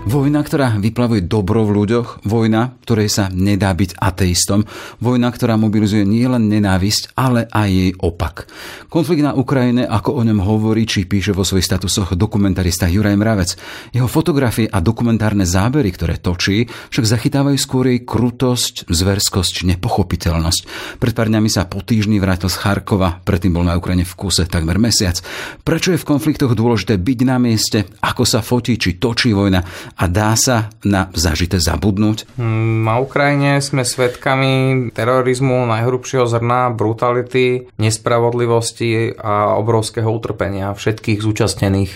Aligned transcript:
Vojna, 0.00 0.40
ktorá 0.40 0.80
vyplavuje 0.80 1.28
dobro 1.28 1.68
v 1.68 1.84
ľuďoch, 1.84 2.24
vojna, 2.24 2.72
ktorej 2.88 3.12
sa 3.12 3.28
nedá 3.28 3.68
byť 3.76 4.00
ateistom, 4.00 4.64
vojna, 4.96 5.28
ktorá 5.28 5.60
mobilizuje 5.60 6.08
nielen 6.08 6.48
nenávisť, 6.48 7.12
ale 7.20 7.44
aj 7.44 7.68
jej 7.68 7.92
opak. 8.00 8.48
Konflikt 8.88 9.20
na 9.20 9.36
Ukrajine, 9.36 9.84
ako 9.84 10.16
o 10.16 10.24
ňom 10.24 10.40
hovorí 10.40 10.88
či 10.88 11.04
píše 11.04 11.36
vo 11.36 11.44
svojich 11.44 11.68
statusoch 11.68 12.16
dokumentarista 12.16 12.88
Juraj 12.88 13.12
Mravec. 13.12 13.50
Jeho 13.92 14.08
fotografie 14.08 14.72
a 14.72 14.80
dokumentárne 14.80 15.44
zábery, 15.44 15.92
ktoré 15.92 16.16
točí, 16.16 16.64
však 16.64 17.04
zachytávajú 17.04 17.60
skôr 17.60 17.92
jej 17.92 18.00
krutosť, 18.00 18.88
zverskosť, 18.88 19.68
nepochopiteľnosť. 19.68 20.60
Pred 20.96 21.12
pár 21.12 21.28
dňami 21.28 21.52
sa 21.52 21.68
po 21.68 21.84
týždni 21.84 22.24
vrátil 22.24 22.48
z 22.48 22.56
Charkova, 22.56 23.20
predtým 23.20 23.52
bol 23.52 23.68
na 23.68 23.76
Ukrajine 23.76 24.08
v 24.08 24.16
kuse 24.16 24.48
takmer 24.48 24.80
mesiac. 24.80 25.20
Prečo 25.60 25.92
je 25.92 26.00
v 26.00 26.08
konfliktoch 26.08 26.56
dôležité 26.56 26.96
byť 26.96 27.18
na 27.28 27.36
mieste, 27.36 27.84
ako 28.00 28.24
sa 28.24 28.40
fotí 28.40 28.80
či 28.80 28.96
točí 28.96 29.36
vojna 29.36 29.60
a 29.96 30.04
dá 30.10 30.34
sa 30.38 30.70
na 30.86 31.08
zažité 31.16 31.58
zabudnúť? 31.58 32.36
Mm, 32.36 32.86
na 32.86 32.98
Ukrajine 33.00 33.58
sme 33.64 33.86
svedkami 33.86 34.88
terorizmu 34.92 35.66
najhrubšieho 35.66 36.26
zrna, 36.26 36.74
brutality, 36.74 37.70
nespravodlivosti 37.78 39.16
a 39.16 39.56
obrovského 39.56 40.08
utrpenia 40.10 40.74
všetkých 40.74 41.18
zúčastnených. 41.22 41.92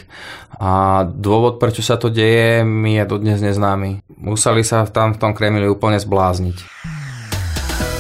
A 0.58 1.02
dôvod, 1.04 1.58
prečo 1.58 1.82
sa 1.82 1.98
to 1.98 2.10
deje, 2.10 2.62
mi 2.62 2.94
je 2.94 3.04
dodnes 3.04 3.42
neznámy. 3.42 4.06
Museli 4.22 4.62
sa 4.62 4.86
tam 4.86 5.12
v 5.14 5.20
tom 5.20 5.32
Kremli 5.34 5.66
úplne 5.66 5.98
zblázniť. 5.98 6.56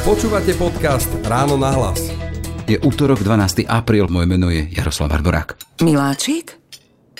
Počúvate 0.04 0.52
podcast 0.54 1.08
Ráno 1.24 1.56
na 1.56 1.72
hlas. 1.74 2.12
Je 2.64 2.80
útorok 2.80 3.20
12. 3.20 3.68
apríl, 3.68 4.08
moje 4.08 4.24
meno 4.24 4.48
je 4.48 4.64
Jaroslav 4.72 5.12
Barborák. 5.12 5.80
Miláčik? 5.84 6.63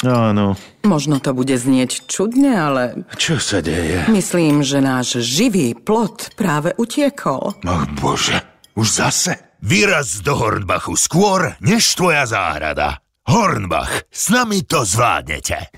Áno. 0.05 0.55
Možno 0.85 1.17
to 1.19 1.33
bude 1.33 1.57
znieť 1.57 2.05
čudne, 2.05 2.53
ale 2.53 2.83
Čo 3.17 3.41
sa 3.41 3.65
deje? 3.65 4.05
myslím, 4.13 4.61
že 4.61 4.85
náš 4.85 5.25
živý 5.25 5.73
plot 5.73 6.37
práve 6.37 6.77
utiekol. 6.77 7.57
Ach 7.65 7.89
bože, 7.97 8.45
už 8.77 8.89
zase? 8.89 9.33
Vyraz 9.65 10.21
do 10.21 10.37
Hornbachu 10.37 10.93
skôr, 10.93 11.57
než 11.65 11.97
tvoja 11.97 12.29
záhrada. 12.29 13.01
Hornbach, 13.25 14.05
s 14.13 14.29
nami 14.29 14.61
to 14.69 14.85
zvládnete. 14.85 15.73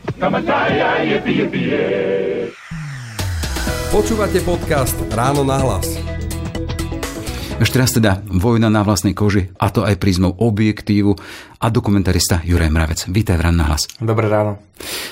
Počúvate 3.95 4.43
podcast 4.43 4.99
Ráno 5.15 5.47
na 5.47 5.63
hlas. 5.63 5.87
Až 7.57 7.73
teraz 7.73 7.97
teda 7.97 8.21
vojna 8.29 8.69
na 8.69 8.85
vlastnej 8.85 9.17
koži, 9.17 9.49
a 9.57 9.73
to 9.73 9.81
aj 9.81 9.97
prízmou 9.97 10.29
objektívu 10.29 11.17
a 11.57 11.67
dokumentarista 11.73 12.45
Juraj 12.45 12.69
Mravec. 12.69 13.09
Vítaj 13.09 13.41
v 13.41 13.49
na 13.49 13.73
hlas. 13.73 13.89
Dobré 13.97 14.29
ráno. 14.29 14.61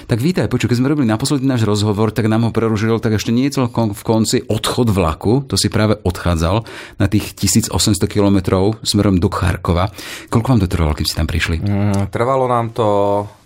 Tak 0.05 0.20
vítaj, 0.20 0.53
počuj, 0.53 0.69
keď 0.69 0.77
sme 0.84 0.92
robili 0.92 1.09
naposledy 1.09 1.41
náš 1.41 1.64
rozhovor, 1.64 2.12
tak 2.12 2.28
nám 2.28 2.45
ho 2.45 2.51
prerušil 2.53 3.01
tak 3.01 3.17
ešte 3.17 3.33
nie 3.33 3.48
celkom 3.48 3.97
v 3.97 4.03
konci 4.05 4.45
odchod 4.45 4.92
vlaku, 4.92 5.48
to 5.48 5.56
si 5.56 5.73
práve 5.73 5.97
odchádzal 6.05 6.69
na 7.01 7.06
tých 7.09 7.33
1800 7.33 7.73
kilometrov 8.12 8.77
smerom 8.84 9.17
do 9.17 9.33
Charkova. 9.33 9.89
Koľko 10.29 10.48
vám 10.53 10.61
to 10.61 10.69
trvalo, 10.69 10.92
keď 10.92 11.05
ste 11.08 11.19
tam 11.25 11.29
prišli? 11.33 11.64
Mm, 11.64 12.12
trvalo 12.12 12.45
nám 12.45 12.77
to 12.77 12.86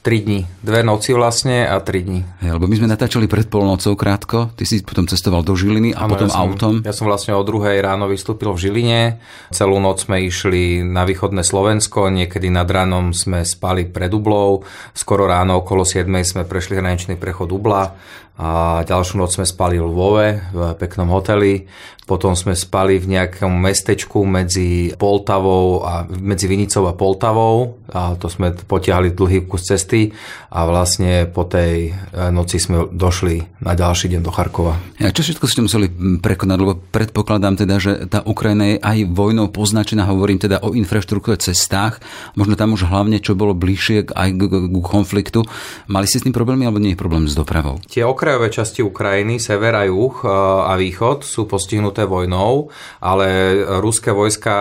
3 0.08 0.24
dní. 0.24 0.40
Dve 0.64 0.80
noci 0.80 1.12
vlastne 1.12 1.68
a 1.68 1.76
3 1.84 2.00
dní. 2.00 2.24
Hej, 2.40 2.56
lebo 2.56 2.64
my 2.64 2.80
sme 2.80 2.88
natáčali 2.88 3.28
pred 3.28 3.44
polnocou 3.44 3.92
krátko, 3.92 4.48
ty 4.56 4.64
si 4.64 4.80
potom 4.80 5.04
cestoval 5.04 5.44
do 5.44 5.52
Žiliny 5.52 5.92
a 5.92 6.08
Áno, 6.08 6.16
potom 6.16 6.32
ja 6.32 6.32
som, 6.32 6.40
autom. 6.48 6.74
Ja 6.80 6.96
som 6.96 7.12
vlastne 7.12 7.36
o 7.36 7.44
druhej 7.44 7.76
ráno 7.84 8.08
vystúpil 8.08 8.48
v 8.48 8.56
Žiline. 8.56 9.20
Celú 9.52 9.76
noc 9.76 10.08
sme 10.08 10.24
išli 10.24 10.80
na 10.80 11.04
východné 11.04 11.44
Slovensko, 11.44 12.08
niekedy 12.08 12.48
nad 12.48 12.64
ránom 12.64 13.12
sme 13.12 13.44
spali 13.44 13.84
pred 13.84 14.08
Ublou, 14.08 14.64
skoro 14.96 15.28
ráno 15.28 15.60
okolo 15.60 15.84
7 15.84 16.08
sme 16.24 16.48
prešli 16.48 16.80
hraničný 16.80 17.20
prechod 17.20 17.52
Ubla 17.52 17.92
a 18.38 18.80
ďalšiu 18.86 19.18
noc 19.18 19.34
sme 19.34 19.42
spali 19.42 19.82
v 19.82 19.86
Lvove 19.90 20.26
v 20.54 20.60
peknom 20.78 21.10
hoteli. 21.10 21.66
Potom 22.08 22.32
sme 22.32 22.56
spali 22.56 22.96
v 22.96 23.18
nejakom 23.18 23.52
mestečku 23.52 24.24
medzi 24.24 24.96
Poltavou 24.96 25.84
a 25.84 26.08
medzi 26.08 26.48
Vinicou 26.48 26.88
a 26.88 26.96
Poltavou 26.96 27.84
a 27.92 28.16
to 28.16 28.32
sme 28.32 28.56
potiahli 28.56 29.12
dlhý 29.12 29.44
kus 29.44 29.68
cesty 29.68 30.12
a 30.48 30.64
vlastne 30.64 31.28
po 31.28 31.44
tej 31.44 31.92
e, 31.92 32.30
noci 32.32 32.56
sme 32.56 32.88
došli 32.88 33.60
na 33.60 33.76
ďalší 33.76 34.12
deň 34.12 34.20
do 34.24 34.32
Charkova. 34.32 34.80
A 35.04 35.12
čo 35.12 35.20
všetko 35.20 35.44
ste 35.44 35.64
museli 35.64 35.92
prekonať, 36.20 36.56
lebo 36.56 36.80
predpokladám 36.80 37.60
teda, 37.60 37.76
že 37.76 37.92
tá 38.08 38.24
Ukrajina 38.24 38.72
je 38.72 38.76
aj 38.80 38.98
vojnou 39.12 39.52
poznačená, 39.52 40.08
hovorím 40.08 40.40
teda 40.40 40.64
o 40.64 40.72
infraštruktúre 40.72 41.36
cestách, 41.36 42.00
možno 42.36 42.56
tam 42.56 42.72
už 42.72 42.88
hlavne, 42.88 43.20
čo 43.20 43.36
bolo 43.36 43.52
bližšie 43.52 44.16
aj 44.16 44.28
k, 44.32 44.42
konfliktu. 44.80 45.44
Mali 45.92 46.08
ste 46.08 46.20
s 46.20 46.24
tým 46.24 46.32
problémy, 46.32 46.64
alebo 46.64 46.80
nie 46.80 46.96
je 46.96 47.00
problém 47.00 47.28
s 47.28 47.36
dopravou? 47.36 47.84
Tie 47.84 48.04
okrajové 48.28 48.52
časti 48.52 48.84
Ukrajiny, 48.84 49.40
sever 49.40 49.72
a 49.72 49.88
juh 49.88 50.20
e, 50.20 50.28
a 50.68 50.76
východ 50.76 51.24
sú 51.24 51.48
postihnuté 51.48 52.04
vojnou, 52.04 52.68
ale 53.00 53.56
ruské 53.80 54.12
vojska 54.12 54.52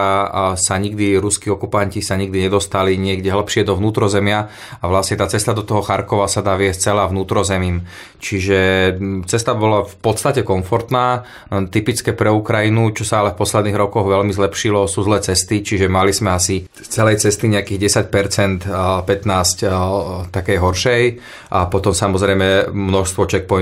sa 0.55 0.75
nikdy, 0.79 1.19
ruskí 1.19 1.51
okupanti 1.51 2.00
sa 2.00 2.16
nikdy 2.16 2.47
nedostali 2.47 2.95
niekde 2.95 3.27
hlbšie 3.27 3.67
do 3.67 3.75
vnútrozemia 3.75 4.47
a 4.79 4.85
vlastne 4.88 5.19
tá 5.19 5.27
cesta 5.27 5.51
do 5.51 5.67
toho 5.67 5.83
Charkova 5.83 6.31
sa 6.31 6.39
dá 6.39 6.56
viesť 6.56 6.79
celá 6.88 7.11
vnútrozemím. 7.11 7.83
Čiže 8.23 8.59
cesta 9.27 9.51
bola 9.51 9.83
v 9.83 9.95
podstate 10.00 10.47
komfortná, 10.47 11.27
typické 11.67 12.16
pre 12.16 12.31
Ukrajinu, 12.31 12.95
čo 12.95 13.03
sa 13.03 13.19
ale 13.19 13.35
v 13.35 13.44
posledných 13.44 13.75
rokoch 13.75 14.07
veľmi 14.07 14.31
zlepšilo, 14.31 14.88
sú 14.88 15.03
zlé 15.03 15.19
cesty, 15.19 15.59
čiže 15.59 15.91
mali 15.91 16.16
sme 16.16 16.31
asi 16.31 16.63
z 16.72 16.88
celej 16.88 17.19
cesty 17.19 17.51
nejakých 17.51 18.07
10%, 18.07 18.63
15% 19.03 20.31
takej 20.31 20.57
horšej 20.57 21.03
a 21.51 21.67
potom 21.67 21.91
samozrejme 21.91 22.72
množstvo 22.72 23.27
checkpointov, 23.27 23.56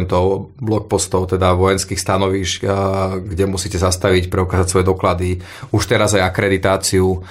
blokpostov, 0.59 1.31
teda 1.31 1.55
vojenských 1.55 1.95
stanovíš, 1.95 2.59
kde 3.23 3.45
musíte 3.47 3.79
zastaviť, 3.79 4.27
preukázať 4.27 4.67
svoje 4.67 4.85
doklady, 4.85 5.29
už 5.71 5.83
teraz 5.87 6.11
aj 6.19 6.27
akreditáciu, 6.27 7.23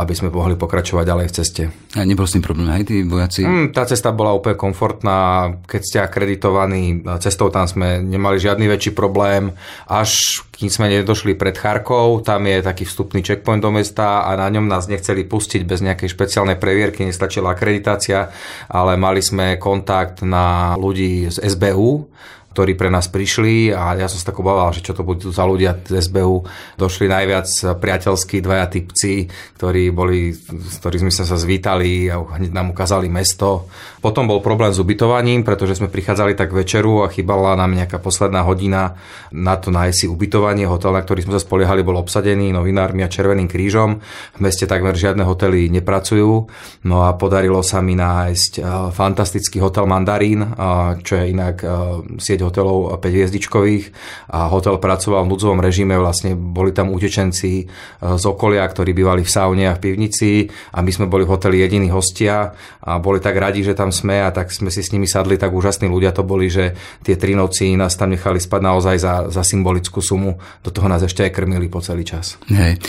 aby 0.00 0.14
sme 0.16 0.32
mohli 0.32 0.56
pokračovať 0.56 1.04
ďalej 1.04 1.26
v 1.28 1.34
ceste. 1.36 1.62
A 1.94 2.02
nebol 2.02 2.24
s 2.24 2.34
tým 2.34 2.42
problém, 2.42 2.72
aj 2.72 2.88
tí 2.88 3.04
vojaci? 3.04 3.44
Mm, 3.44 3.70
tá 3.70 3.84
cesta 3.84 4.10
bola 4.10 4.34
úplne 4.34 4.56
komfortná, 4.56 5.50
keď 5.68 5.82
ste 5.84 5.98
akreditovaní, 6.00 7.04
cestou 7.20 7.52
tam 7.52 7.68
sme 7.68 8.00
nemali 8.00 8.40
žiadny 8.40 8.66
väčší 8.66 8.96
problém, 8.96 9.52
až 9.86 10.42
kým 10.54 10.70
sme 10.70 10.86
nedošli 10.86 11.34
pred 11.34 11.58
Charkov, 11.58 12.22
tam 12.22 12.46
je 12.46 12.62
taký 12.62 12.86
vstupný 12.86 13.26
checkpoint 13.26 13.58
do 13.58 13.74
mesta 13.74 14.22
a 14.22 14.38
na 14.38 14.46
ňom 14.46 14.70
nás 14.70 14.86
nechceli 14.86 15.26
pustiť 15.26 15.66
bez 15.66 15.82
nejakej 15.82 16.06
špeciálnej 16.14 16.54
previerky, 16.62 17.02
nestačila 17.02 17.58
akreditácia, 17.58 18.30
ale 18.70 18.94
mali 18.94 19.18
sme 19.18 19.58
kontakt 19.58 20.22
na 20.22 20.78
ľudí 20.78 21.26
z 21.26 21.42
SBU, 21.64 22.12
ktorí 22.54 22.78
pre 22.78 22.86
nás 22.86 23.10
prišli 23.10 23.74
a 23.74 23.98
ja 23.98 24.06
som 24.06 24.14
sa 24.14 24.30
tak 24.30 24.38
obával, 24.38 24.70
že 24.70 24.84
čo 24.84 24.94
to 24.94 25.02
budú 25.02 25.34
za 25.34 25.42
ľudia 25.42 25.74
z 25.82 25.98
SBU. 26.06 26.46
Došli 26.78 27.10
najviac 27.10 27.50
priateľskí 27.82 28.38
dvaja 28.38 28.70
typci, 28.70 29.26
ktorí 29.58 29.90
boli, 29.90 30.30
s 30.36 30.78
ktorými 30.78 31.10
sme 31.10 31.24
sa 31.26 31.34
zvítali 31.34 32.06
a 32.06 32.22
hneď 32.22 32.54
nám 32.54 32.70
ukázali 32.70 33.10
mesto. 33.10 33.66
Potom 34.04 34.28
bol 34.28 34.44
problém 34.44 34.68
s 34.68 34.76
ubytovaním, 34.76 35.48
pretože 35.48 35.80
sme 35.80 35.88
prichádzali 35.88 36.36
tak 36.36 36.52
večeru 36.52 37.00
a 37.00 37.08
chýbala 37.08 37.56
nám 37.56 37.72
nejaká 37.72 37.96
posledná 37.96 38.44
hodina 38.44 39.00
na 39.32 39.56
to 39.56 39.72
nájsť 39.72 39.96
si 39.96 40.06
ubytovanie. 40.12 40.68
Hotel, 40.68 40.92
na 40.92 41.00
ktorý 41.00 41.24
sme 41.24 41.32
sa 41.32 41.40
spoliehali, 41.40 41.80
bol 41.80 41.96
obsadený 41.96 42.52
novinármi 42.52 43.00
a 43.00 43.08
Červeným 43.08 43.48
krížom. 43.48 44.04
V 44.36 44.40
meste 44.44 44.68
takmer 44.68 44.92
žiadne 44.92 45.24
hotely 45.24 45.72
nepracujú. 45.72 46.52
No 46.84 46.96
a 47.08 47.16
podarilo 47.16 47.64
sa 47.64 47.80
mi 47.80 47.96
nájsť 47.96 48.60
fantastický 48.92 49.64
hotel 49.64 49.88
Mandarín, 49.88 50.52
čo 51.00 51.12
je 51.16 51.24
inak 51.32 51.64
sieť 52.20 52.44
hotelov 52.44 53.00
5 53.00 53.08
hviezdičkových 53.08 53.84
a 54.36 54.52
hotel 54.52 54.76
pracoval 54.76 55.24
v 55.24 55.32
núdzovom 55.32 55.64
režime, 55.64 55.96
vlastne 55.96 56.36
boli 56.36 56.76
tam 56.76 56.92
utečenci 56.92 57.52
z 58.04 58.24
okolia, 58.28 58.68
ktorí 58.68 58.92
bývali 58.92 59.24
v 59.24 59.32
saune 59.32 59.64
a 59.64 59.72
v 59.72 59.80
pivnici 59.80 60.44
a 60.76 60.84
my 60.84 60.90
sme 60.92 61.08
boli 61.08 61.24
v 61.24 61.32
hoteli 61.32 61.64
jediní 61.64 61.88
hostia 61.88 62.52
a 62.84 63.00
boli 63.00 63.16
tak 63.22 63.40
radi, 63.40 63.64
že 63.64 63.72
tam 63.72 63.93
sme 63.94 64.18
a 64.18 64.34
tak 64.34 64.50
sme 64.50 64.74
si 64.74 64.82
s 64.82 64.90
nimi 64.90 65.06
sadli, 65.06 65.38
tak 65.38 65.54
úžasní 65.54 65.86
ľudia 65.86 66.10
to 66.10 66.26
boli, 66.26 66.50
že 66.50 66.74
tie 67.06 67.14
tri 67.14 67.38
noci 67.38 67.78
nás 67.78 67.94
tam 67.94 68.10
nechali 68.10 68.42
spať 68.42 68.60
naozaj 68.60 68.96
za, 68.98 69.14
za 69.30 69.42
symbolickú 69.46 70.02
sumu, 70.02 70.34
do 70.66 70.70
toho 70.74 70.90
nás 70.90 71.06
ešte 71.06 71.22
aj 71.22 71.30
krmili 71.30 71.70
po 71.70 71.78
celý 71.78 72.02
čas. 72.02 72.36
Hej, 72.50 72.82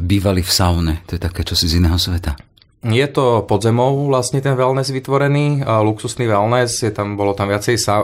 bývali 0.00 0.40
v 0.40 0.50
saune, 0.50 1.04
to 1.04 1.14
je 1.14 1.20
také 1.20 1.44
čosi 1.44 1.68
z 1.68 1.84
iného 1.84 2.00
sveta. 2.00 2.55
Je 2.86 3.06
to 3.10 3.42
pod 3.42 3.66
zemou 3.66 4.06
vlastne 4.06 4.38
ten 4.38 4.54
wellness 4.54 4.94
vytvorený, 4.94 5.66
luxusný 5.66 6.30
wellness, 6.30 6.86
je 6.86 6.94
tam, 6.94 7.18
bolo 7.18 7.34
tam 7.34 7.50
viacej 7.50 7.74
sa, 7.74 7.94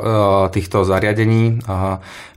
týchto 0.51 0.83
zariadení, 0.83 1.63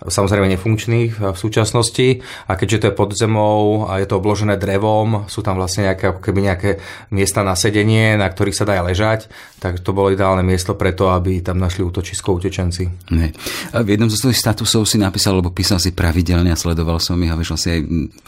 samozrejme 0.06 0.46
nefunkčných 0.54 1.34
v 1.34 1.38
súčasnosti 1.38 2.22
a 2.46 2.54
keďže 2.54 2.78
to 2.78 2.88
je 2.94 2.94
pod 2.94 3.10
zemou 3.18 3.90
a 3.90 3.98
je 3.98 4.06
to 4.06 4.22
obložené 4.22 4.62
drevom, 4.62 5.26
sú 5.26 5.42
tam 5.42 5.58
vlastne 5.58 5.90
nejaké, 5.90 6.14
ako 6.14 6.22
keby 6.22 6.40
nejaké 6.46 6.70
miesta 7.10 7.42
na 7.42 7.58
sedenie, 7.58 8.14
na 8.14 8.30
ktorých 8.30 8.54
sa 8.54 8.70
dá 8.70 8.78
ležať, 8.86 9.26
tak 9.58 9.82
to 9.82 9.98
bolo 9.98 10.14
ideálne 10.14 10.46
miesto 10.46 10.78
preto, 10.78 11.10
aby 11.10 11.42
tam 11.42 11.58
našli 11.58 11.82
útočisko 11.82 12.38
utečenci. 12.38 13.10
Ne. 13.10 13.34
A 13.74 13.82
v 13.82 13.98
jednom 13.98 14.12
zo 14.12 14.22
svojich 14.22 14.38
statusov 14.38 14.86
si 14.86 15.02
napísal, 15.02 15.42
lebo 15.42 15.50
písal 15.50 15.82
si 15.82 15.90
pravidelne 15.90 16.54
a 16.54 16.60
sledoval 16.60 17.02
som 17.02 17.18
ich 17.26 17.34
a 17.34 17.40
vyšlo 17.40 17.58
si 17.58 17.74
aj 17.74 17.80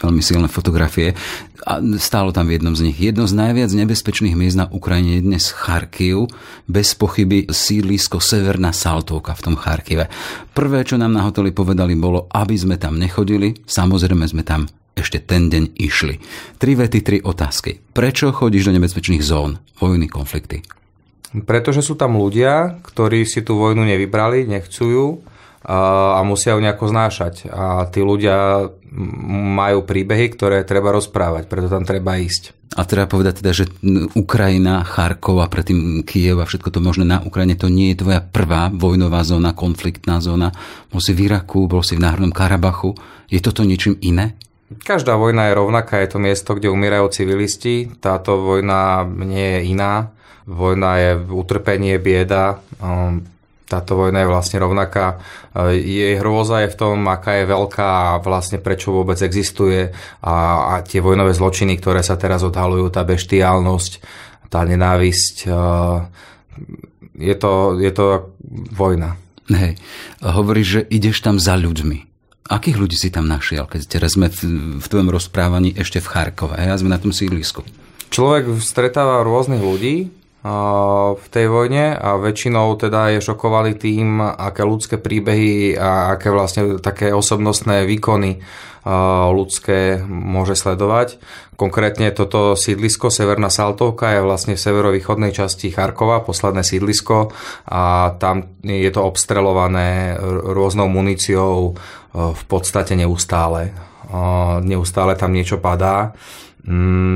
veľmi 0.02 0.22
silné 0.24 0.50
fotografie 0.50 1.14
a 1.62 1.78
stálo 2.02 2.34
tam 2.34 2.50
v 2.50 2.58
jednom 2.58 2.74
z 2.74 2.90
nich. 2.90 2.98
Jedno 2.98 3.28
z 3.28 3.38
najviac 3.38 3.70
nebezpečných 3.70 4.07
miest 4.08 4.56
na 4.56 4.66
Ukrajine 4.66 5.20
je 5.20 5.26
dnes 5.28 5.44
Charkiv, 5.52 6.32
bez 6.64 6.96
pochyby 6.96 7.46
sídlisko 7.48 8.18
Severná 8.18 8.72
Saltovka 8.72 9.36
v 9.36 9.44
tom 9.44 9.56
Charkive. 9.60 10.08
Prvé, 10.56 10.82
čo 10.82 10.96
nám 10.96 11.12
na 11.12 11.22
hoteli 11.28 11.52
povedali, 11.52 11.94
bolo, 11.94 12.26
aby 12.32 12.56
sme 12.56 12.80
tam 12.80 12.96
nechodili, 12.96 13.54
samozrejme 13.68 14.24
sme 14.24 14.42
tam 14.42 14.66
ešte 14.98 15.22
ten 15.22 15.46
deň 15.46 15.78
išli. 15.78 16.18
Tri 16.58 16.72
vety, 16.74 16.98
tri 17.06 17.16
otázky. 17.22 17.78
Prečo 17.94 18.34
chodíš 18.34 18.72
do 18.72 18.74
nebezpečných 18.74 19.22
zón, 19.22 19.62
vojny, 19.78 20.10
konflikty? 20.10 20.66
Pretože 21.28 21.84
sú 21.86 21.94
tam 21.94 22.18
ľudia, 22.18 22.82
ktorí 22.82 23.22
si 23.22 23.46
tú 23.46 23.60
vojnu 23.60 23.86
nevybrali, 23.86 24.48
nechcú 24.48 24.84
ju 24.90 25.06
a 25.68 26.18
musia 26.26 26.56
ju 26.56 26.64
nejako 26.64 26.90
znášať. 26.90 27.46
A 27.52 27.86
tí 27.92 28.02
ľudia 28.02 28.66
majú 29.54 29.84
príbehy, 29.86 30.34
ktoré 30.34 30.66
treba 30.66 30.90
rozprávať, 30.90 31.46
preto 31.46 31.70
tam 31.70 31.86
treba 31.86 32.18
ísť. 32.18 32.57
A 32.78 32.86
treba 32.86 33.10
povedať 33.10 33.42
teda, 33.42 33.50
že 33.50 33.66
Ukrajina, 34.14 34.86
Charkov 34.86 35.42
a 35.42 35.50
predtým 35.50 36.06
Kiev 36.06 36.38
a 36.38 36.46
všetko 36.46 36.70
to 36.70 36.78
možné 36.78 37.10
na 37.10 37.18
Ukrajine, 37.18 37.58
to 37.58 37.66
nie 37.66 37.90
je 37.90 38.06
tvoja 38.06 38.22
prvá 38.22 38.70
vojnová 38.70 39.26
zóna, 39.26 39.50
konfliktná 39.50 40.22
zóna. 40.22 40.54
Bol 40.94 41.02
si 41.02 41.10
v 41.10 41.26
Iraku, 41.26 41.66
bol 41.66 41.82
si 41.82 41.98
v 41.98 42.06
Národnom 42.06 42.30
Karabachu. 42.30 42.94
Je 43.26 43.42
toto 43.42 43.66
niečím 43.66 43.98
iné? 43.98 44.38
Každá 44.68 45.18
vojna 45.18 45.50
je 45.50 45.58
rovnaká, 45.58 45.98
je 46.06 46.12
to 46.14 46.18
miesto, 46.22 46.54
kde 46.54 46.70
umierajú 46.70 47.10
civilisti. 47.10 47.90
Táto 47.98 48.38
vojna 48.38 49.02
nie 49.10 49.58
je 49.58 49.60
iná. 49.74 50.14
Vojna 50.46 51.02
je 51.02 51.10
utrpenie, 51.34 51.98
bieda. 51.98 52.62
Táto 53.68 54.00
vojna 54.00 54.24
je 54.24 54.32
vlastne 54.32 54.58
rovnaká. 54.58 55.20
Uh, 55.52 55.76
jej 55.76 56.16
hrôza 56.16 56.64
je 56.64 56.72
v 56.72 56.78
tom, 56.80 57.04
aká 57.04 57.44
je 57.44 57.52
veľká 57.52 57.84
a 57.84 58.10
vlastne 58.24 58.56
prečo 58.58 58.96
vôbec 58.96 59.20
existuje 59.20 59.92
a, 60.24 60.34
a 60.72 60.74
tie 60.80 61.04
vojnové 61.04 61.36
zločiny, 61.36 61.76
ktoré 61.76 62.00
sa 62.00 62.16
teraz 62.16 62.40
odhalujú, 62.42 62.88
tá 62.88 63.04
beštiálnosť, 63.04 63.92
tá 64.48 64.64
nenávisť. 64.64 65.36
Uh, 65.46 66.08
je 67.14 67.34
to, 67.36 67.76
je 67.76 67.92
to 67.92 68.34
vojna. 68.72 69.20
Hej, 69.48 69.80
hovoríš, 70.20 70.68
že 70.68 70.82
ideš 70.92 71.24
tam 71.24 71.40
za 71.40 71.56
ľuďmi. 71.56 72.08
Akých 72.48 72.80
ľudí 72.80 72.96
si 72.96 73.12
tam 73.12 73.28
našiel, 73.28 73.68
keď 73.68 73.80
teraz 73.84 74.16
sme 74.16 74.32
v, 74.32 74.40
v 74.80 74.86
tvojom 74.88 75.12
rozprávaní 75.12 75.76
ešte 75.76 76.00
v 76.00 76.08
Charkove 76.08 76.56
a 76.56 76.80
sme 76.80 76.88
na 76.88 76.96
tom 76.96 77.12
sídlisku? 77.12 77.60
Človek 78.08 78.56
stretáva 78.64 79.20
rôznych 79.20 79.60
ľudí, 79.60 80.08
v 80.38 81.26
tej 81.34 81.46
vojne 81.50 81.98
a 81.98 82.14
väčšinou 82.14 82.78
teda 82.78 83.10
je 83.18 83.26
šokovali 83.26 83.74
tým, 83.74 84.22
aké 84.22 84.62
ľudské 84.62 84.94
príbehy 84.94 85.74
a 85.74 86.14
aké 86.14 86.30
vlastne 86.30 86.78
také 86.78 87.10
osobnostné 87.10 87.82
výkony 87.82 88.38
ľudské 89.34 90.00
môže 90.06 90.54
sledovať. 90.54 91.18
Konkrétne 91.58 92.14
toto 92.14 92.54
sídlisko 92.54 93.10
Severná 93.10 93.50
Saltovka 93.50 94.14
je 94.14 94.22
vlastne 94.22 94.54
v 94.54 94.62
severovýchodnej 94.62 95.34
časti 95.34 95.74
Charkova, 95.74 96.22
posledné 96.22 96.62
sídlisko 96.62 97.34
a 97.68 98.14
tam 98.16 98.62
je 98.62 98.88
to 98.94 99.02
obstrelované 99.02 100.14
rôznou 100.54 100.86
muníciou 100.86 101.74
v 102.14 102.42
podstate 102.46 102.94
neustále. 102.94 103.74
Neustále 104.62 105.18
tam 105.18 105.34
niečo 105.34 105.58
padá 105.58 106.14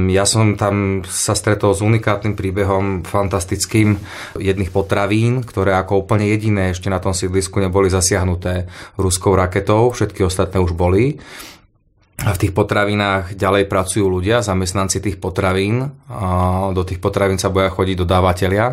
ja 0.09 0.25
som 0.25 0.57
tam 0.57 1.05
sa 1.05 1.37
stretol 1.37 1.77
s 1.77 1.85
unikátnym 1.85 2.33
príbehom 2.33 3.05
fantastickým 3.05 4.01
jedných 4.41 4.73
potravín, 4.73 5.45
ktoré 5.45 5.77
ako 5.77 6.09
úplne 6.09 6.25
jediné 6.33 6.73
ešte 6.73 6.89
na 6.89 6.97
tom 6.97 7.13
sídlisku 7.13 7.61
neboli 7.61 7.93
zasiahnuté 7.93 8.65
ruskou 8.97 9.37
raketou, 9.37 9.93
všetky 9.93 10.25
ostatné 10.25 10.57
už 10.57 10.73
boli. 10.73 11.21
A 12.23 12.33
v 12.33 12.41
tých 12.41 12.57
potravinách 12.57 13.37
ďalej 13.37 13.69
pracujú 13.69 14.09
ľudia, 14.09 14.47
zamestnanci 14.47 15.05
tých 15.05 15.21
potravín. 15.21 15.91
Do 16.73 16.83
tých 16.87 17.03
potravín 17.03 17.37
sa 17.37 17.53
boja 17.53 17.69
chodiť 17.69 18.09
dodávateľia 18.09 18.67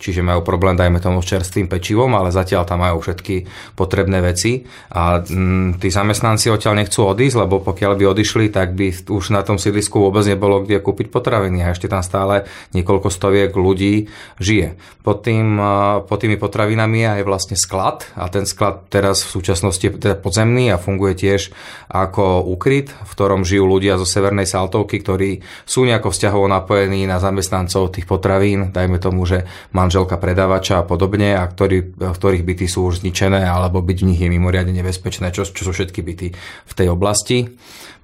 čiže 0.00 0.24
majú 0.24 0.40
problém, 0.40 0.72
dajme 0.80 0.96
tomu, 0.96 1.20
s 1.20 1.28
čerstvým 1.28 1.68
pečivom, 1.68 2.08
ale 2.16 2.32
zatiaľ 2.32 2.64
tam 2.64 2.80
majú 2.80 3.04
všetky 3.04 3.44
potrebné 3.76 4.24
veci. 4.24 4.64
A 4.96 5.20
mm, 5.20 5.76
tí 5.76 5.92
zamestnanci 5.92 6.48
odtiaľ 6.48 6.80
nechcú 6.80 7.04
odísť, 7.04 7.36
lebo 7.36 7.60
pokiaľ 7.60 7.92
by 8.00 8.04
odišli, 8.08 8.48
tak 8.48 8.72
by 8.72 9.12
už 9.12 9.36
na 9.36 9.44
tom 9.44 9.60
sídlisku 9.60 10.00
vôbec 10.00 10.24
nebolo 10.24 10.64
kde 10.64 10.80
kúpiť 10.80 11.12
potraviny. 11.12 11.60
A 11.60 11.76
ešte 11.76 11.92
tam 11.92 12.00
stále 12.00 12.48
niekoľko 12.72 13.12
stoviek 13.12 13.52
ľudí 13.52 14.08
žije. 14.40 14.80
Pod, 15.04 15.20
tým, 15.28 15.60
pod 16.08 16.16
tými 16.16 16.40
potravinami 16.40 17.20
je 17.20 17.24
vlastne 17.28 17.60
sklad. 17.60 18.08
A 18.16 18.32
ten 18.32 18.48
sklad 18.48 18.88
teraz 18.88 19.20
v 19.28 19.36
súčasnosti 19.36 19.84
je 19.84 19.92
teda 20.00 20.16
podzemný 20.16 20.72
a 20.72 20.80
funguje 20.80 21.12
tiež 21.12 21.52
ako 21.92 22.48
úkryt, 22.48 22.88
v 22.88 23.10
ktorom 23.12 23.44
žijú 23.44 23.68
ľudia 23.68 24.00
zo 24.00 24.08
Severnej 24.08 24.48
Saltovky, 24.48 25.02
ktorí 25.04 25.44
sú 25.68 25.84
nejako 25.84 26.14
vzťahovo 26.14 26.46
napojení 26.48 27.04
na 27.04 27.18
zamestnancov 27.18 27.92
tých 27.92 28.06
potravín, 28.06 28.70
dajme 28.70 28.96
tomu, 29.02 29.26
že 29.26 29.44
man 29.74 29.89
manželka 29.90 30.22
predávača 30.22 30.78
a 30.78 30.86
podobne, 30.86 31.34
a 31.34 31.42
ktorý, 31.42 31.98
ktorých 31.98 32.46
byty 32.46 32.70
sú 32.70 32.86
už 32.86 33.02
zničené, 33.02 33.42
alebo 33.42 33.82
byť 33.82 33.98
v 33.98 34.08
nich 34.14 34.22
je 34.22 34.30
mimoriadne 34.30 34.70
nebezpečné, 34.70 35.34
čo, 35.34 35.42
čo 35.42 35.66
sú 35.66 35.74
všetky 35.74 36.06
byty 36.06 36.30
v 36.38 36.72
tej 36.78 36.94
oblasti. 36.94 37.50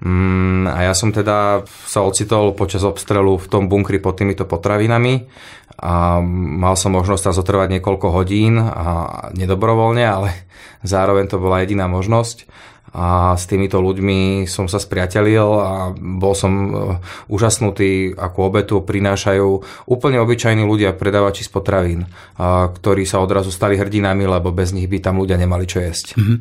Mm, 0.03 0.67
a 0.67 0.91
ja 0.91 0.91
som 0.91 1.15
teda 1.15 1.63
sa 1.87 2.03
ocitol 2.03 2.51
počas 2.59 2.83
obstrelu 2.83 3.39
v 3.39 3.47
tom 3.47 3.71
bunkri 3.71 4.03
pod 4.03 4.19
týmito 4.19 4.43
potravinami 4.43 5.31
a 5.79 6.19
mal 6.59 6.75
som 6.75 6.91
možnosť 6.91 7.31
tam 7.31 7.37
zotrvať 7.39 7.79
niekoľko 7.79 8.07
hodín 8.11 8.59
a 8.59 9.31
nedobrovoľne, 9.31 10.03
ale 10.03 10.29
zároveň 10.83 11.31
to 11.31 11.39
bola 11.39 11.63
jediná 11.63 11.87
možnosť 11.87 12.43
a 12.97 13.37
s 13.37 13.45
týmito 13.45 13.77
ľuďmi 13.77 14.49
som 14.49 14.65
sa 14.65 14.81
spriatelil 14.81 15.45
a 15.61 15.93
bol 15.93 16.33
som 16.33 16.51
e, 16.51 16.69
úžasnutý, 17.29 18.17
akú 18.17 18.49
obetu 18.49 18.81
prinášajú 18.81 19.47
úplne 19.85 20.17
obyčajní 20.17 20.65
ľudia, 20.65 20.97
predávači 20.97 21.45
z 21.45 21.53
potravín, 21.53 22.09
ktorí 22.41 23.05
sa 23.05 23.21
odrazu 23.21 23.53
stali 23.53 23.77
hrdinami, 23.77 24.25
lebo 24.25 24.49
bez 24.49 24.73
nich 24.73 24.89
by 24.89 24.97
tam 24.97 25.21
ľudia 25.21 25.37
nemali 25.37 25.69
čo 25.69 25.77
jesť. 25.77 26.17
Mm-hmm. 26.17 26.37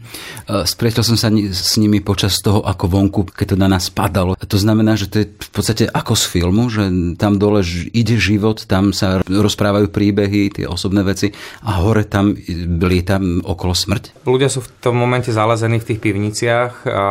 Spriateľ 0.65 1.03
som 1.05 1.21
sa 1.21 1.29
s 1.29 1.77
nimi 1.77 2.01
počas 2.01 2.41
toho, 2.41 2.65
ako 2.65 2.89
vonku, 2.89 3.21
keď 3.37 3.53
to 3.53 3.57
na 3.61 3.69
nás 3.69 3.93
padalo. 3.93 4.33
To 4.41 4.57
znamená, 4.57 4.97
že 4.97 5.13
to 5.13 5.17
je 5.21 5.27
v 5.29 5.51
podstate 5.53 5.85
ako 5.93 6.17
z 6.17 6.25
filmu, 6.25 6.73
že 6.73 6.89
tam 7.21 7.37
dole 7.37 7.61
ide 7.93 8.17
život, 8.17 8.65
tam 8.65 8.97
sa 8.97 9.21
rozprávajú 9.27 9.93
príbehy, 9.93 10.57
tie 10.57 10.65
osobné 10.65 11.05
veci 11.05 11.37
a 11.69 11.85
hore 11.85 12.09
tam 12.09 12.33
lieta 12.81 13.21
okolo 13.45 13.77
smrť. 13.77 14.25
Ľudia 14.25 14.49
sú 14.49 14.65
v 14.65 14.71
tom 14.81 14.97
momente 14.97 15.29
zalezení 15.29 15.83
v 15.83 15.89
tých 15.93 16.01
pivniciach 16.01 16.46
hraniciach 16.47 16.87
a 16.87 17.07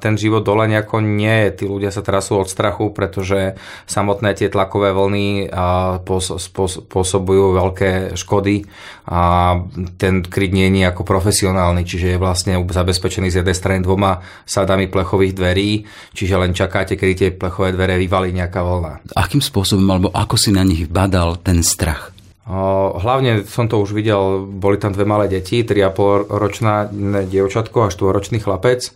ten 0.00 0.16
život 0.16 0.44
dole 0.44 0.68
nejako 0.68 1.00
nie 1.04 1.48
je. 1.48 1.50
Tí 1.60 1.64
ľudia 1.68 1.92
sa 1.92 2.00
trasú 2.00 2.40
od 2.40 2.48
strachu, 2.48 2.90
pretože 2.96 3.54
samotné 3.84 4.34
tie 4.34 4.48
tlakové 4.48 4.92
vlny 4.96 5.52
spôsobujú 6.00 7.44
veľké 7.54 8.16
škody 8.16 8.64
a 9.08 9.54
ten 9.96 10.24
kryt 10.24 10.52
nie 10.52 10.68
je 10.68 10.76
nejako 10.84 11.04
profesionálny, 11.04 11.84
čiže 11.84 12.16
je 12.16 12.18
vlastne 12.20 12.56
zabezpečený 12.60 13.32
z 13.32 13.44
jednej 13.44 13.56
strany 13.56 13.78
dvoma 13.84 14.20
sadami 14.44 14.88
plechových 14.88 15.36
dverí, 15.36 15.84
čiže 16.12 16.34
len 16.36 16.52
čakáte, 16.56 16.96
kedy 16.96 17.14
tie 17.14 17.30
plechové 17.32 17.72
dvere 17.72 17.96
vyvalí 18.00 18.32
nejaká 18.32 18.60
vlna. 18.60 19.16
Akým 19.16 19.40
spôsobom, 19.40 19.88
alebo 19.88 20.08
ako 20.12 20.36
si 20.36 20.50
na 20.52 20.64
nich 20.64 20.88
badal 20.88 21.40
ten 21.40 21.64
strach? 21.64 22.17
Hlavne 22.48 23.44
som 23.44 23.68
to 23.68 23.76
už 23.76 23.92
videl, 23.92 24.48
boli 24.48 24.80
tam 24.80 24.96
dve 24.96 25.04
malé 25.04 25.28
deti, 25.28 25.60
3,5 25.68 26.32
ročná 26.32 26.88
dievčatko 27.28 27.84
a 27.84 27.92
4 27.92 28.08
ročný 28.08 28.40
chlapec, 28.40 28.88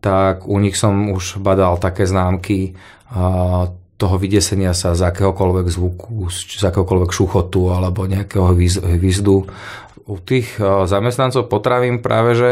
tak 0.00 0.48
u 0.48 0.56
nich 0.56 0.80
som 0.80 1.12
už 1.12 1.36
badal 1.44 1.76
také 1.76 2.08
známky 2.08 2.72
toho 3.94 4.16
vydesenia 4.16 4.72
sa 4.72 4.96
z 4.96 5.04
akéhokoľvek 5.04 5.66
zvuku, 5.68 6.32
z 6.32 6.64
akéhokoľvek 6.64 7.10
šuchotu 7.12 7.76
alebo 7.76 8.08
nejakého 8.08 8.56
výzdu. 8.96 9.52
U 10.04 10.16
tých 10.20 10.56
zamestnancov 10.60 11.48
potravím 11.48 12.00
práve, 12.00 12.36
že 12.36 12.50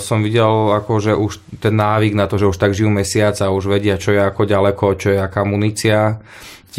som 0.00 0.20
videl 0.20 0.72
ako, 0.76 0.92
že 1.00 1.12
už 1.16 1.60
ten 1.64 1.76
návyk 1.76 2.12
na 2.12 2.28
to, 2.28 2.36
že 2.36 2.48
už 2.52 2.60
tak 2.60 2.76
žijú 2.76 2.92
mesiac 2.92 3.36
a 3.40 3.48
už 3.52 3.72
vedia, 3.72 3.96
čo 3.96 4.12
je 4.12 4.20
ako 4.20 4.44
ďaleko, 4.44 4.84
čo 5.00 5.16
je 5.16 5.18
aká 5.20 5.48
munícia 5.48 6.20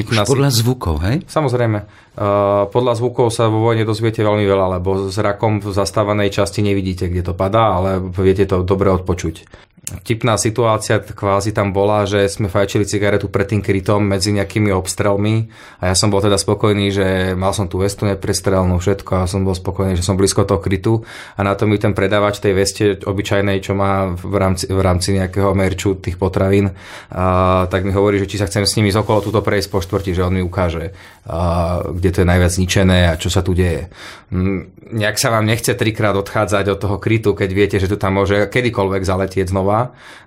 Už 0.06 0.28
podľa 0.28 0.52
zvukov, 0.54 1.02
hej? 1.02 1.26
Samozrejme. 1.26 1.80
Uh, 2.18 2.70
podľa 2.70 2.94
zvukov 2.98 3.34
sa 3.34 3.50
vo 3.50 3.66
vojne 3.66 3.86
dozviete 3.88 4.22
veľmi 4.22 4.46
veľa, 4.46 4.78
lebo 4.78 5.10
s 5.10 5.18
rakom 5.18 5.64
v 5.64 5.74
zastávanej 5.74 6.30
časti 6.34 6.62
nevidíte, 6.62 7.10
kde 7.10 7.32
to 7.32 7.34
padá, 7.34 7.78
ale 7.78 8.02
viete 8.14 8.46
to 8.46 8.62
dobre 8.62 8.90
odpočuť. 8.94 9.48
Vtipná 9.88 10.36
situácia 10.36 11.00
kvázi 11.00 11.56
tam 11.56 11.72
bola, 11.72 12.04
že 12.04 12.28
sme 12.28 12.52
fajčili 12.52 12.84
cigaretu 12.84 13.32
pred 13.32 13.48
tým 13.48 13.64
krytom 13.64 14.04
medzi 14.04 14.36
nejakými 14.36 14.68
obstrelmi 14.76 15.48
a 15.80 15.88
ja 15.88 15.96
som 15.96 16.12
bol 16.12 16.20
teda 16.20 16.36
spokojný, 16.36 16.92
že 16.92 17.08
mal 17.40 17.56
som 17.56 17.72
tú 17.72 17.80
vestu 17.80 18.04
neprestrelnú 18.04 18.84
všetko 18.84 19.24
a 19.24 19.32
som 19.32 19.48
bol 19.48 19.56
spokojný, 19.56 19.96
že 19.96 20.04
som 20.04 20.20
blízko 20.20 20.44
toho 20.44 20.60
krytu 20.60 21.08
a 21.08 21.48
na 21.48 21.56
to 21.56 21.72
mi 21.72 21.80
ten 21.80 21.96
predávač 21.96 22.44
tej 22.44 22.52
veste 22.52 22.84
obyčajnej, 23.00 23.64
čo 23.64 23.80
má 23.80 24.12
v 24.12 24.36
rámci, 24.36 24.68
v 24.68 24.82
rámci 24.84 25.16
nejakého 25.16 25.56
merču 25.56 25.96
tých 25.96 26.20
potravín, 26.20 26.76
a, 27.08 27.64
tak 27.72 27.88
mi 27.88 27.96
hovorí, 27.96 28.20
že 28.20 28.28
či 28.28 28.44
sa 28.44 28.52
chcem 28.52 28.68
s 28.68 28.76
nimi 28.76 28.92
z 28.92 29.00
okolo 29.00 29.24
túto 29.24 29.40
prejsť 29.40 29.72
po 29.72 29.80
štvrti, 29.80 30.12
že 30.12 30.28
on 30.28 30.36
mi 30.36 30.44
ukáže, 30.44 30.92
a, 31.32 31.80
kde 31.96 32.10
to 32.12 32.18
je 32.20 32.28
najviac 32.28 32.52
zničené 32.52 33.08
a 33.08 33.16
čo 33.16 33.32
sa 33.32 33.40
tu 33.40 33.56
deje. 33.56 33.88
Mm, 34.36 34.68
nejak 35.00 35.16
sa 35.16 35.32
vám 35.32 35.48
nechce 35.48 35.72
trikrát 35.80 36.20
odchádzať 36.20 36.76
od 36.76 36.80
toho 36.84 37.00
krytu, 37.00 37.32
keď 37.32 37.50
viete, 37.56 37.78
že 37.80 37.88
tu 37.88 37.96
tam 37.96 38.20
môže 38.20 38.52
kedykoľvek 38.52 39.08
zaletieť 39.08 39.48
znova 39.48 39.77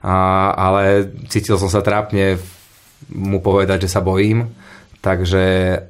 a, 0.04 0.14
ale 0.54 1.10
cítil 1.30 1.58
som 1.58 1.68
sa 1.72 1.82
trápne 1.84 2.38
mu 3.10 3.42
povedať, 3.42 3.88
že 3.88 3.92
sa 3.96 4.04
bojím, 4.04 4.46
takže 5.00 5.44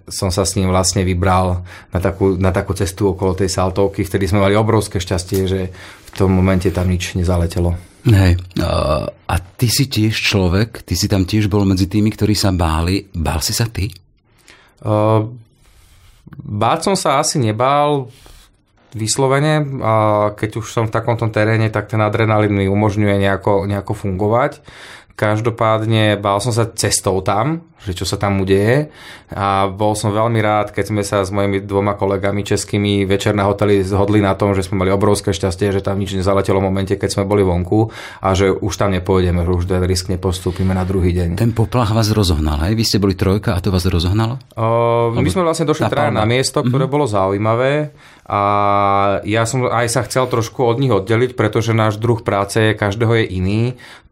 som 0.06 0.30
sa 0.30 0.46
s 0.46 0.54
ním 0.54 0.70
vlastne 0.70 1.02
vybral 1.02 1.66
na 1.90 1.98
takú, 1.98 2.38
na 2.38 2.54
takú 2.54 2.72
cestu 2.78 3.10
okolo 3.10 3.34
tej 3.34 3.50
saltovky, 3.50 4.06
vtedy 4.06 4.30
sme 4.30 4.42
mali 4.42 4.54
obrovské 4.54 5.02
šťastie, 5.02 5.40
že 5.50 5.60
v 6.06 6.10
tom 6.14 6.30
momente 6.30 6.70
tam 6.70 6.86
nič 6.86 7.18
nezaletelo. 7.18 7.74
Hej, 8.00 8.40
a 9.28 9.34
ty 9.60 9.68
si 9.68 9.84
tiež 9.84 10.16
človek, 10.16 10.80
ty 10.88 10.96
si 10.96 11.04
tam 11.04 11.28
tiež 11.28 11.52
bol 11.52 11.68
medzi 11.68 11.84
tými, 11.84 12.08
ktorí 12.08 12.32
sa 12.32 12.48
báli. 12.48 13.04
Bál 13.12 13.44
si 13.44 13.52
sa 13.52 13.68
ty? 13.68 13.92
Uh, 14.80 15.28
báť 16.40 16.88
som 16.88 16.96
sa 16.96 17.20
asi 17.20 17.36
nebál, 17.36 18.08
vyslovene. 18.94 19.64
A 19.80 19.94
keď 20.34 20.62
už 20.62 20.66
som 20.70 20.84
v 20.86 20.94
takomto 20.94 21.26
teréne, 21.30 21.70
tak 21.70 21.90
ten 21.90 22.02
adrenalín 22.02 22.54
mi 22.54 22.66
umožňuje 22.66 23.16
nejako, 23.20 23.66
nejako 23.70 23.92
fungovať. 23.94 24.62
Každopádne 25.14 26.16
bál 26.16 26.40
som 26.40 26.50
sa 26.50 26.64
cestou 26.66 27.20
tam, 27.20 27.69
že 27.80 27.96
čo 27.96 28.04
sa 28.04 28.20
tam 28.20 28.44
udeje 28.44 28.92
a 29.32 29.70
bol 29.72 29.96
som 29.96 30.12
veľmi 30.12 30.36
rád, 30.44 30.76
keď 30.76 30.84
sme 30.92 31.02
sa 31.06 31.24
s 31.24 31.32
mojimi 31.32 31.64
dvoma 31.64 31.96
kolegami 31.96 32.44
českými 32.44 33.08
večer 33.08 33.32
na 33.32 33.48
hoteli 33.48 33.80
zhodli 33.80 34.20
na 34.20 34.36
tom, 34.36 34.52
že 34.52 34.66
sme 34.66 34.84
mali 34.84 34.92
obrovské 34.92 35.32
šťastie, 35.32 35.72
že 35.72 35.80
tam 35.80 35.96
nič 35.96 36.12
nezaletelo 36.12 36.60
v 36.60 36.68
momente, 36.68 36.94
keď 37.00 37.08
sme 37.08 37.24
boli 37.24 37.40
vonku 37.40 37.88
a 38.20 38.36
že 38.36 38.52
už 38.52 38.72
tam 38.76 38.92
nepôjdeme, 38.92 39.40
že 39.46 39.52
už 39.52 39.64
ten 39.64 39.82
risk 39.88 40.12
nepostúpime 40.12 40.76
na 40.76 40.84
druhý 40.84 41.16
deň. 41.16 41.40
Ten 41.40 41.56
poplach 41.56 41.96
vás 41.96 42.12
rozohnal, 42.12 42.68
hej? 42.68 42.76
Vy 42.76 42.84
ste 42.84 42.98
boli 43.00 43.16
trojka 43.16 43.56
a 43.56 43.62
to 43.64 43.72
vás 43.72 43.88
rozohnalo? 43.88 44.36
O, 44.60 45.16
my 45.16 45.30
sme 45.32 45.46
vlastne 45.46 45.64
došli 45.64 45.88
na, 45.88 46.20
na 46.20 46.24
miesto, 46.28 46.60
ktoré 46.60 46.84
mm-hmm. 46.84 46.92
bolo 46.92 47.06
zaujímavé 47.08 47.96
a 48.30 48.42
ja 49.26 49.42
som 49.42 49.66
aj 49.66 49.90
sa 49.90 50.06
chcel 50.06 50.30
trošku 50.30 50.62
od 50.62 50.78
nich 50.78 50.94
oddeliť, 50.94 51.34
pretože 51.34 51.74
náš 51.74 51.98
druh 51.98 52.22
práce 52.22 52.78
každého 52.78 53.18
je 53.18 53.24
iný. 53.26 53.62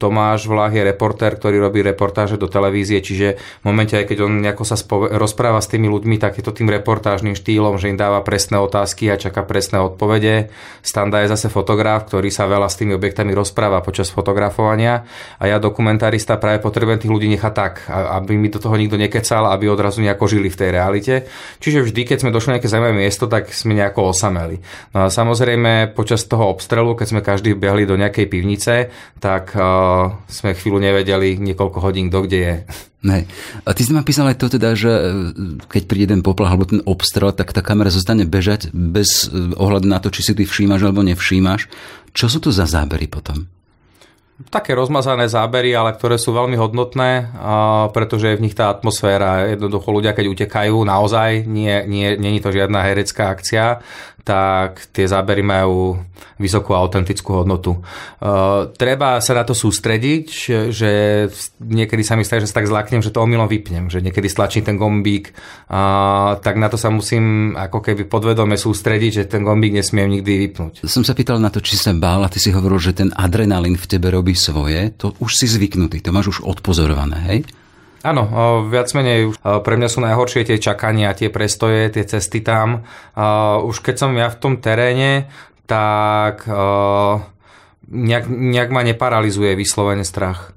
Tomáš 0.02 0.50
Vláh 0.50 0.75
je 0.75 0.82
reportér, 0.82 1.38
ktorý 1.38 1.62
robí 1.62 1.87
reportáže 1.87 2.34
do 2.34 2.50
televízie, 2.50 2.98
čiže 2.98 3.38
v 3.62 3.65
momente, 3.67 3.99
aj 3.99 4.07
keď 4.07 4.29
on 4.29 4.38
nejako 4.38 4.65
sa 4.69 4.77
spove- 4.79 5.11
rozpráva 5.11 5.59
s 5.59 5.71
tými 5.71 5.91
ľuďmi, 5.91 6.17
tak 6.21 6.38
je 6.38 6.45
to 6.47 6.55
tým 6.55 6.71
reportážnym 6.71 7.35
štýlom, 7.35 7.81
že 7.81 7.91
im 7.91 7.99
dáva 7.99 8.23
presné 8.23 8.61
otázky 8.61 9.11
a 9.11 9.19
čaká 9.19 9.43
presné 9.43 9.83
odpovede. 9.83 10.53
Standa 10.85 11.25
je 11.25 11.33
zase 11.33 11.50
fotograf, 11.50 12.07
ktorý 12.07 12.31
sa 12.31 12.47
veľa 12.47 12.71
s 12.71 12.79
tými 12.79 12.95
objektami 12.95 13.35
rozpráva 13.35 13.83
počas 13.83 14.12
fotografovania 14.12 15.03
a 15.41 15.45
ja 15.50 15.59
dokumentarista 15.59 16.38
práve 16.38 16.62
potrebujem 16.62 17.03
tých 17.03 17.12
ľudí 17.12 17.27
nechať 17.35 17.53
tak, 17.55 17.75
aby 17.91 18.38
mi 18.38 18.53
do 18.53 18.62
toho 18.62 18.77
nikto 18.79 18.95
nekecal, 18.95 19.50
aby 19.50 19.67
odrazu 19.67 20.05
nejako 20.05 20.31
žili 20.31 20.49
v 20.53 20.59
tej 20.59 20.71
realite. 20.71 21.15
Čiže 21.59 21.83
vždy, 21.83 22.00
keď 22.07 22.19
sme 22.23 22.35
došli 22.35 22.50
na 22.50 22.55
nejaké 22.59 22.71
zaujímavé 22.71 22.95
miesto, 22.95 23.25
tak 23.27 23.50
sme 23.50 23.75
nejako 23.79 24.11
osameli. 24.15 24.59
No 24.95 25.07
a 25.07 25.12
samozrejme 25.12 25.95
počas 25.95 26.27
toho 26.27 26.50
obstrelu, 26.50 26.95
keď 26.99 27.07
sme 27.07 27.21
každý 27.23 27.55
behli 27.55 27.87
do 27.87 27.95
nejakej 27.95 28.27
pivnice, 28.27 28.75
tak 29.23 29.55
uh, 29.55 30.11
sme 30.27 30.55
chvíľu 30.55 30.83
nevedeli 30.83 31.38
niekoľko 31.38 31.79
hodín, 31.83 32.11
kto 32.11 32.19
kde 32.27 32.38
je. 32.38 32.55
Nej. 32.99 33.31
A 33.62 33.71
ty 33.78 33.87
si 33.87 33.95
ma 33.95 34.02
písal 34.02 34.35
aj 34.35 34.43
to 34.43 34.50
teda, 34.50 34.75
že 34.75 34.90
e, 34.90 35.02
keď 35.71 35.83
príde 35.87 36.07
ten 36.11 36.19
poplach 36.19 36.50
alebo 36.50 36.67
ten 36.67 36.83
obstrel, 36.83 37.31
tak 37.31 37.55
tá 37.55 37.62
kamera 37.62 37.95
zostane 37.95 38.26
bežať 38.26 38.75
bez 38.75 39.31
e, 39.31 39.55
ohľadu 39.55 39.87
na 39.87 40.02
to, 40.02 40.11
či 40.11 40.26
si 40.26 40.33
ty 40.35 40.43
všímaš 40.43 40.83
alebo 40.83 41.07
nevšímaš. 41.07 41.71
Čo 42.11 42.26
sú 42.26 42.38
to 42.43 42.50
za 42.50 42.67
zábery 42.67 43.07
potom? 43.07 43.47
také 44.47 44.71
rozmazané 44.78 45.26
zábery, 45.26 45.75
ale 45.75 45.99
ktoré 45.99 46.14
sú 46.14 46.31
veľmi 46.31 46.55
hodnotné, 46.55 47.35
pretože 47.90 48.31
je 48.31 48.38
v 48.38 48.45
nich 48.47 48.55
tá 48.55 48.71
atmosféra. 48.71 49.50
Jednoducho 49.50 49.90
ľudia, 49.90 50.14
keď 50.14 50.31
utekajú, 50.31 50.78
naozaj, 50.87 51.43
nie, 51.43 51.83
nie, 51.90 52.14
nie 52.14 52.38
je 52.38 52.43
to 52.47 52.55
žiadna 52.55 52.87
herecká 52.87 53.35
akcia, 53.35 53.83
tak 54.28 54.92
tie 54.92 55.08
zábery 55.08 55.40
majú 55.40 55.97
vysokú 56.37 56.76
autentickú 56.76 57.40
hodnotu. 57.40 57.80
Uh, 58.20 58.68
treba 58.76 59.25
sa 59.25 59.32
na 59.32 59.49
to 59.49 59.56
sústrediť, 59.56 60.26
že 60.68 60.90
niekedy 61.64 62.04
sa 62.04 62.14
mi 62.14 62.28
stane, 62.28 62.44
že 62.44 62.52
sa 62.52 62.61
tak 62.61 62.68
zlaknem, 62.68 63.00
že 63.00 63.08
to 63.08 63.25
omylom 63.25 63.49
vypnem, 63.49 63.88
že 63.88 64.04
niekedy 64.04 64.28
stlačím 64.28 64.68
ten 64.68 64.76
gombík, 64.76 65.32
tak 66.44 66.54
na 66.61 66.68
to 66.68 66.76
sa 66.76 66.92
musím 66.92 67.56
ako 67.56 67.80
keby 67.80 68.04
podvedome 68.04 68.61
sústrediť, 68.61 69.25
že 69.25 69.25
ten 69.25 69.42
gombík 69.42 69.75
nesmiem 69.80 70.20
nikdy 70.20 70.47
vypnúť. 70.47 70.85
Som 70.85 71.02
sa 71.02 71.16
pýtal 71.16 71.40
na 71.40 71.49
to, 71.49 71.64
či 71.64 71.75
sa 71.75 71.97
bál 71.97 72.20
a 72.23 72.28
ty 72.28 72.38
si 72.38 72.52
hovoril, 72.52 72.78
že 72.78 72.92
ten 72.92 73.11
adrenalín 73.16 73.80
v 73.80 73.88
tebe 73.88 74.12
robí 74.12 74.37
svoje, 74.37 74.92
to 74.94 75.16
už 75.18 75.32
si 75.32 75.47
zvyknutý, 75.49 76.04
to 76.04 76.12
máš 76.12 76.38
už 76.38 76.44
odpozorované, 76.44 77.18
hej? 77.32 77.40
Áno, 77.99 78.23
viac 78.71 78.95
menej 78.95 79.35
pre 79.43 79.75
mňa 79.75 79.88
sú 79.90 79.99
najhoršie 79.99 80.47
tie 80.47 80.59
čakania, 80.62 81.19
tie 81.19 81.35
prestoje, 81.35 81.90
tie 81.90 82.07
cesty 82.07 82.43
tam. 82.47 82.87
Už 83.64 83.83
keď 83.83 83.95
som 83.99 84.14
ja 84.14 84.31
v 84.31 84.38
tom 84.38 84.55
teréne, 84.62 85.26
tak 85.67 86.47
nejak, 87.88 88.25
nejak 88.28 88.71
ma 88.71 88.83
neparalizuje 88.87 89.59
vyslovene 89.59 90.07
strach. 90.07 90.55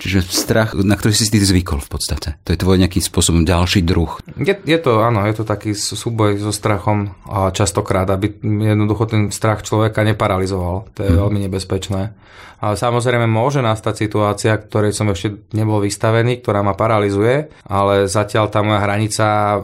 Čiže 0.00 0.24
strach, 0.24 0.72
na 0.72 0.96
ktorý 0.96 1.12
si 1.12 1.28
ty 1.28 1.38
zvykol 1.38 1.84
v 1.84 1.90
podstate. 1.92 2.28
To 2.48 2.56
je 2.56 2.58
tvoj 2.58 2.80
nejaký 2.80 2.98
spôsobom 3.04 3.44
ďalší 3.44 3.84
druh. 3.84 4.18
Je, 4.40 4.56
je 4.56 4.78
to, 4.80 5.04
áno, 5.04 5.22
je 5.28 5.34
to 5.36 5.44
taký 5.44 5.76
súboj 5.76 6.40
so 6.40 6.50
strachom 6.50 7.12
a 7.28 7.52
častokrát, 7.52 8.08
aby 8.08 8.32
jednoducho 8.42 9.04
ten 9.06 9.28
strach 9.28 9.60
človeka 9.62 10.00
neparalizoval. 10.02 10.88
To 10.96 11.00
je 11.04 11.10
hmm. 11.12 11.20
veľmi 11.20 11.38
nebezpečné. 11.46 12.16
Ale 12.62 12.78
samozrejme 12.78 13.26
môže 13.26 13.58
nastať 13.58 14.06
situácia, 14.06 14.54
ktorej 14.54 14.94
som 14.94 15.10
ešte 15.10 15.50
nebol 15.50 15.82
vystavený, 15.82 16.46
ktorá 16.46 16.62
ma 16.62 16.78
paralizuje, 16.78 17.50
ale 17.66 18.06
zatiaľ 18.06 18.54
tá 18.54 18.62
moja 18.62 18.78
hranica 18.78 19.26
e, 19.26 19.60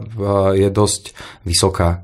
je 0.66 0.68
dosť 0.68 1.14
vysoká, 1.47 2.02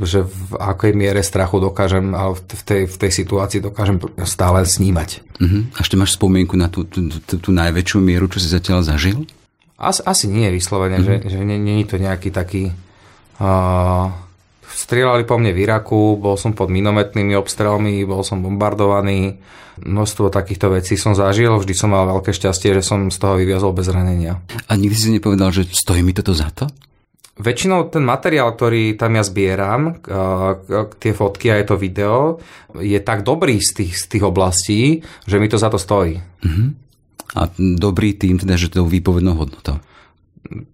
že 0.00 0.24
v 0.24 0.56
akej 0.56 0.96
miere 0.96 1.20
strachu 1.20 1.60
dokážem 1.60 2.16
a 2.16 2.32
v 2.32 2.62
tej, 2.64 2.82
v 2.88 2.96
tej 2.96 3.12
situácii 3.12 3.60
dokážem 3.60 4.00
stále 4.24 4.64
snímať. 4.64 5.20
Uh-huh. 5.36 5.68
A 5.76 5.84
ešte 5.84 6.00
máš 6.00 6.16
spomienku 6.16 6.56
na 6.56 6.72
tú, 6.72 6.88
tú, 6.88 7.12
tú, 7.12 7.36
tú 7.36 7.51
najväčšiu 7.52 7.98
mieru, 8.00 8.26
čo 8.32 8.40
si 8.40 8.48
zatiaľ 8.48 8.82
zažil? 8.82 9.28
As, 9.76 10.00
asi 10.00 10.26
nie 10.26 10.48
vyslovene, 10.48 10.98
uh-huh. 10.98 11.28
že, 11.28 11.36
že 11.36 11.38
nie 11.44 11.84
je 11.84 11.86
to 11.86 11.96
nejaký 12.00 12.32
taký... 12.32 12.72
Uh, 13.36 14.08
strieľali 14.72 15.28
po 15.28 15.36
mne 15.36 15.52
v 15.52 15.62
Iraku, 15.68 16.16
bol 16.16 16.40
som 16.40 16.56
pod 16.56 16.72
minometnými 16.72 17.36
obstrelmi, 17.36 18.02
bol 18.08 18.24
som 18.24 18.40
bombardovaný, 18.40 19.36
množstvo 19.80 20.32
takýchto 20.32 20.72
vecí 20.72 20.96
som 20.96 21.12
zažil, 21.12 21.52
vždy 21.56 21.74
som 21.76 21.92
mal 21.92 22.08
veľké 22.08 22.32
šťastie, 22.32 22.76
že 22.76 22.82
som 22.84 23.12
z 23.12 23.18
toho 23.20 23.36
vyviazol 23.36 23.76
bez 23.76 23.88
ranenia. 23.92 24.40
A 24.68 24.72
nikdy 24.76 24.96
si 24.96 25.08
nepovedal, 25.12 25.52
že 25.52 25.68
stojí 25.68 26.00
mi 26.00 26.16
toto 26.16 26.32
za 26.32 26.48
to? 26.52 26.68
Väčšinou 27.32 27.88
ten 27.88 28.04
materiál, 28.04 28.52
ktorý 28.52 28.92
tam 29.00 29.16
ja 29.16 29.24
zbieram, 29.24 30.04
tie 31.00 31.12
fotky 31.16 31.48
a 31.48 31.56
je 31.56 31.66
to 31.66 31.80
video, 31.80 32.36
je 32.76 33.00
tak 33.00 33.24
dobrý 33.24 33.56
z 33.56 33.82
tých, 33.82 33.92
z 33.96 34.04
tých 34.12 34.24
oblastí, 34.28 35.00
že 35.24 35.40
mi 35.40 35.48
to 35.48 35.56
za 35.56 35.72
to 35.72 35.80
stojí. 35.80 36.20
Uh-huh. 36.20 36.76
A 37.32 37.48
dobrý 37.58 38.12
tým 38.14 38.36
teda, 38.36 38.60
že 38.60 38.68
to 38.68 38.84
výpovednou 38.84 39.34
hodnotou. 39.34 39.80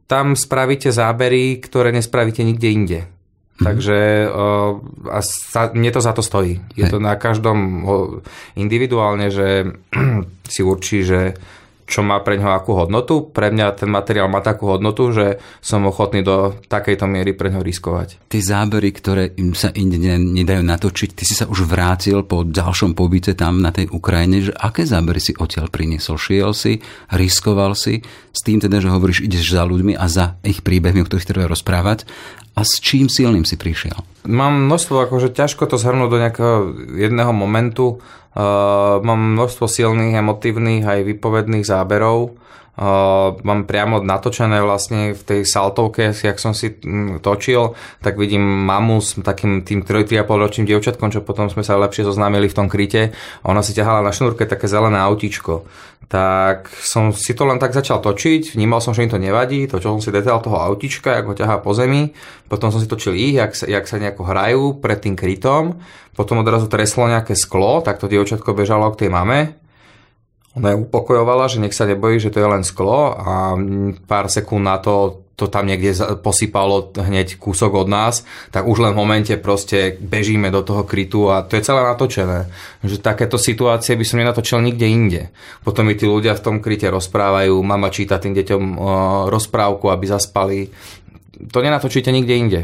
Tam 0.09 0.35
spravíte 0.35 0.90
zábery, 0.90 1.61
ktoré 1.62 1.93
nespravíte 1.95 2.43
nikde 2.43 2.69
inde. 2.69 3.00
Mm-hmm. 3.05 3.64
Takže 3.67 3.99
a 5.11 5.19
sa, 5.23 5.71
mne 5.75 5.90
to 5.90 6.00
za 6.02 6.14
to 6.14 6.23
stojí. 6.23 6.62
Je 6.78 6.87
Hej. 6.87 6.93
to 6.95 6.99
na 7.02 7.19
každom 7.19 7.83
individuálne, 8.55 9.28
že 9.35 9.75
si 10.55 10.61
určí, 10.62 11.02
že 11.02 11.35
čo 11.88 12.04
má 12.04 12.21
pre 12.21 12.37
ňoho 12.37 12.52
akú 12.52 12.76
hodnotu. 12.76 13.33
Pre 13.33 13.49
mňa 13.49 13.80
ten 13.80 13.88
materiál 13.88 14.28
má 14.28 14.45
takú 14.45 14.68
hodnotu, 14.68 15.09
že 15.09 15.40
som 15.64 15.88
ochotný 15.88 16.21
do 16.21 16.52
takejto 16.68 17.09
miery 17.09 17.33
pre 17.33 17.49
ňo 17.49 17.64
riskovať. 17.64 18.28
Tie 18.28 18.45
zábery, 18.45 18.92
ktoré 18.92 19.33
im 19.40 19.57
sa 19.57 19.73
inde 19.73 19.97
nedajú 20.21 20.61
natočiť, 20.61 21.16
ty 21.16 21.25
si 21.25 21.33
sa 21.33 21.49
už 21.49 21.64
vrátil 21.64 22.21
po 22.28 22.45
ďalšom 22.45 22.92
pobyte 22.92 23.33
tam 23.33 23.64
na 23.64 23.73
tej 23.73 23.88
Ukrajine, 23.88 24.45
že 24.45 24.52
aké 24.52 24.85
zábery 24.85 25.18
si 25.18 25.33
odtiaľ 25.33 25.73
priniesol? 25.73 26.21
Šiel 26.21 26.52
si, 26.52 26.85
riskoval 27.09 27.73
si, 27.73 28.04
s 28.30 28.40
tým 28.45 28.61
teda, 28.61 28.85
že 28.85 28.92
hovoríš, 28.92 29.25
ideš 29.25 29.57
za 29.57 29.64
ľuďmi 29.64 29.97
a 29.97 30.04
za 30.07 30.37
ich 30.45 30.61
príbehmi, 30.61 31.00
o 31.00 31.09
ktorých 31.09 31.26
treba 31.26 31.49
rozprávať 31.49 32.04
a 32.59 32.66
s 32.66 32.83
čím 32.83 33.07
silným 33.07 33.47
si 33.47 33.54
prišiel? 33.54 33.95
Mám 34.26 34.66
množstvo, 34.66 35.07
akože 35.07 35.30
ťažko 35.30 35.71
to 35.71 35.78
zhrnúť 35.78 36.11
do 36.11 36.18
nejakého 36.18 36.54
jedného 36.99 37.30
momentu. 37.30 38.02
Uh, 38.38 39.02
mám 39.02 39.35
množstvo 39.35 39.66
silných, 39.66 40.14
emotívnych 40.14 40.87
aj 40.87 41.02
vypovedných 41.02 41.66
záberov. 41.66 42.38
Mám 43.42 43.66
priamo 43.66 43.99
natočené 43.99 44.62
vlastne 44.62 45.11
v 45.11 45.23
tej 45.26 45.40
saltovke, 45.42 46.14
jak 46.14 46.38
som 46.38 46.54
si 46.54 46.78
mm, 46.78 47.18
točil, 47.26 47.75
tak 47.99 48.14
vidím 48.14 48.47
mamu 48.47 49.02
s 49.02 49.18
takým 49.18 49.66
tým 49.66 49.82
3,5 49.82 50.23
ročným 50.23 50.66
dievčatkom, 50.70 51.11
čo 51.11 51.26
potom 51.26 51.50
sme 51.50 51.66
sa 51.66 51.75
lepšie 51.75 52.06
zoznámili 52.06 52.47
v 52.47 52.54
tom 52.54 52.70
kryte. 52.70 53.11
Ona 53.42 53.66
si 53.66 53.75
ťahala 53.75 54.06
na 54.06 54.14
šnúrke 54.14 54.47
také 54.47 54.70
zelené 54.70 54.94
autíčko. 54.94 55.66
Tak 56.06 56.70
som 56.70 57.11
si 57.11 57.35
to 57.35 57.50
len 57.50 57.58
tak 57.58 57.75
začal 57.75 57.99
točiť, 57.99 58.54
vnímal 58.54 58.78
som, 58.78 58.94
že 58.94 59.04
im 59.04 59.11
to 59.11 59.18
nevadí, 59.18 59.66
točil 59.66 59.99
som 59.99 60.02
si 60.02 60.14
detail 60.14 60.38
toho 60.38 60.56
autíčka, 60.62 61.18
ako 61.18 61.35
ho 61.35 61.37
ťahá 61.37 61.58
po 61.58 61.75
zemi, 61.75 62.14
potom 62.47 62.70
som 62.70 62.78
si 62.78 62.87
točil 62.87 63.18
ich, 63.18 63.37
jak 63.37 63.58
sa, 63.58 63.66
jak 63.66 63.85
sa 63.90 63.99
nejako 63.99 64.23
hrajú 64.23 64.62
pred 64.78 65.02
tým 65.02 65.18
krytom, 65.18 65.82
potom 66.14 66.40
odrazu 66.40 66.70
treslo 66.70 67.11
nejaké 67.11 67.35
sklo, 67.35 67.82
tak 67.82 67.99
to 67.99 68.06
dievčatko 68.06 68.54
bežalo 68.54 68.88
k 68.94 69.04
tej 69.04 69.11
mame, 69.12 69.58
ona 70.58 70.74
ju 70.74 70.84
upokojovala, 70.84 71.46
že 71.46 71.62
nech 71.62 71.72
sa 71.72 71.86
nebojí, 71.86 72.18
že 72.18 72.34
to 72.34 72.42
je 72.42 72.48
len 72.50 72.66
sklo 72.66 73.14
a 73.14 73.54
pár 74.10 74.26
sekúnd 74.26 74.66
na 74.66 74.82
to 74.82 75.22
to 75.38 75.46
tam 75.46 75.70
niekde 75.70 75.94
posypalo 76.18 76.90
hneď 76.98 77.38
kúsok 77.38 77.86
od 77.86 77.86
nás, 77.86 78.26
tak 78.50 78.66
už 78.66 78.82
len 78.82 78.90
v 78.90 79.00
momente 79.06 79.30
proste 79.38 79.94
bežíme 79.94 80.50
do 80.50 80.66
toho 80.66 80.82
krytu 80.82 81.30
a 81.30 81.46
to 81.46 81.54
je 81.54 81.62
celé 81.62 81.86
natočené. 81.86 82.50
Že 82.82 82.98
takéto 82.98 83.38
situácie 83.38 83.94
by 83.94 84.02
som 84.02 84.18
nenatočil 84.18 84.58
nikde 84.58 84.86
inde. 84.90 85.22
Potom 85.62 85.86
mi 85.86 85.94
tí 85.94 86.10
ľudia 86.10 86.34
v 86.34 86.42
tom 86.42 86.56
kryte 86.58 86.90
rozprávajú, 86.90 87.54
mama 87.62 87.86
číta 87.94 88.18
tým 88.18 88.34
deťom 88.34 88.62
rozprávku, 89.30 89.86
aby 89.94 90.04
zaspali. 90.10 90.74
To 91.54 91.62
nenatočíte 91.62 92.10
nikde 92.10 92.34
inde. 92.34 92.60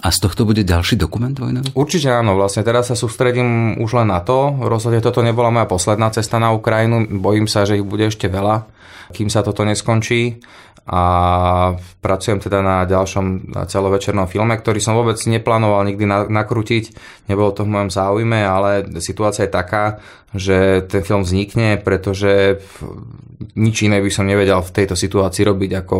A 0.00 0.08
z 0.08 0.18
tohto 0.24 0.48
bude 0.48 0.64
ďalší 0.64 0.96
dokument 0.96 1.36
vojnový? 1.36 1.68
Určite 1.76 2.08
áno, 2.08 2.32
vlastne 2.32 2.64
teraz 2.64 2.88
sa 2.88 2.96
sústredím 2.96 3.76
už 3.76 4.00
len 4.00 4.08
na 4.08 4.24
to. 4.24 4.56
Rozhodne 4.64 5.04
toto 5.04 5.20
nebola 5.20 5.52
moja 5.52 5.68
posledná 5.68 6.08
cesta 6.08 6.40
na 6.40 6.48
Ukrajinu, 6.56 7.04
bojím 7.20 7.44
sa, 7.44 7.68
že 7.68 7.76
ich 7.76 7.84
bude 7.84 8.08
ešte 8.08 8.32
veľa, 8.32 8.64
kým 9.12 9.28
sa 9.28 9.44
toto 9.44 9.68
neskončí 9.68 10.40
a 10.82 11.02
pracujem 12.02 12.42
teda 12.42 12.58
na 12.58 12.82
ďalšom 12.90 13.54
celovečernom 13.70 14.26
filme, 14.26 14.58
ktorý 14.58 14.82
som 14.82 14.98
vôbec 14.98 15.14
neplánoval 15.14 15.86
nikdy 15.86 16.04
nakrútiť, 16.26 16.84
nebolo 17.30 17.54
to 17.54 17.62
v 17.62 17.72
mojom 17.72 17.90
záujme, 17.94 18.42
ale 18.42 18.90
situácia 18.98 19.46
je 19.46 19.54
taká, 19.54 20.02
že 20.32 20.88
ten 20.88 21.04
film 21.04 21.22
vznikne, 21.22 21.76
pretože 21.78 22.58
nič 23.52 23.84
iné 23.84 24.00
by 24.00 24.08
som 24.08 24.24
nevedel 24.24 24.64
v 24.64 24.74
tejto 24.74 24.96
situácii 24.96 25.44
robiť 25.44 25.70
ako 25.84 25.96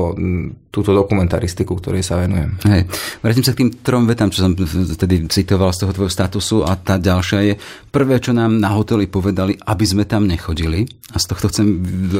túto 0.73 0.91
dokumentaristiku, 0.97 1.77
ktorej 1.77 2.01
sa 2.01 2.17
venujem. 2.17 2.57
Hej. 2.65 2.89
Vrátim 3.21 3.45
sa 3.45 3.53
k 3.53 3.61
tým 3.61 3.71
trom 3.85 4.09
vetám, 4.09 4.33
čo 4.33 4.49
som 4.49 4.57
tedy 4.97 5.29
citoval 5.29 5.75
z 5.77 5.85
toho 5.85 5.93
tvojho 5.93 6.11
statusu 6.11 6.65
a 6.65 6.73
tá 6.81 6.97
ďalšia 6.97 7.39
je 7.45 7.55
prvé, 7.93 8.25
čo 8.25 8.33
nám 8.33 8.57
na 8.57 8.73
hoteli 8.73 9.05
povedali, 9.05 9.53
aby 9.59 9.85
sme 9.85 10.09
tam 10.09 10.25
nechodili 10.25 10.89
a 11.13 11.21
z 11.21 11.29
tohto 11.29 11.53
chcem 11.53 11.67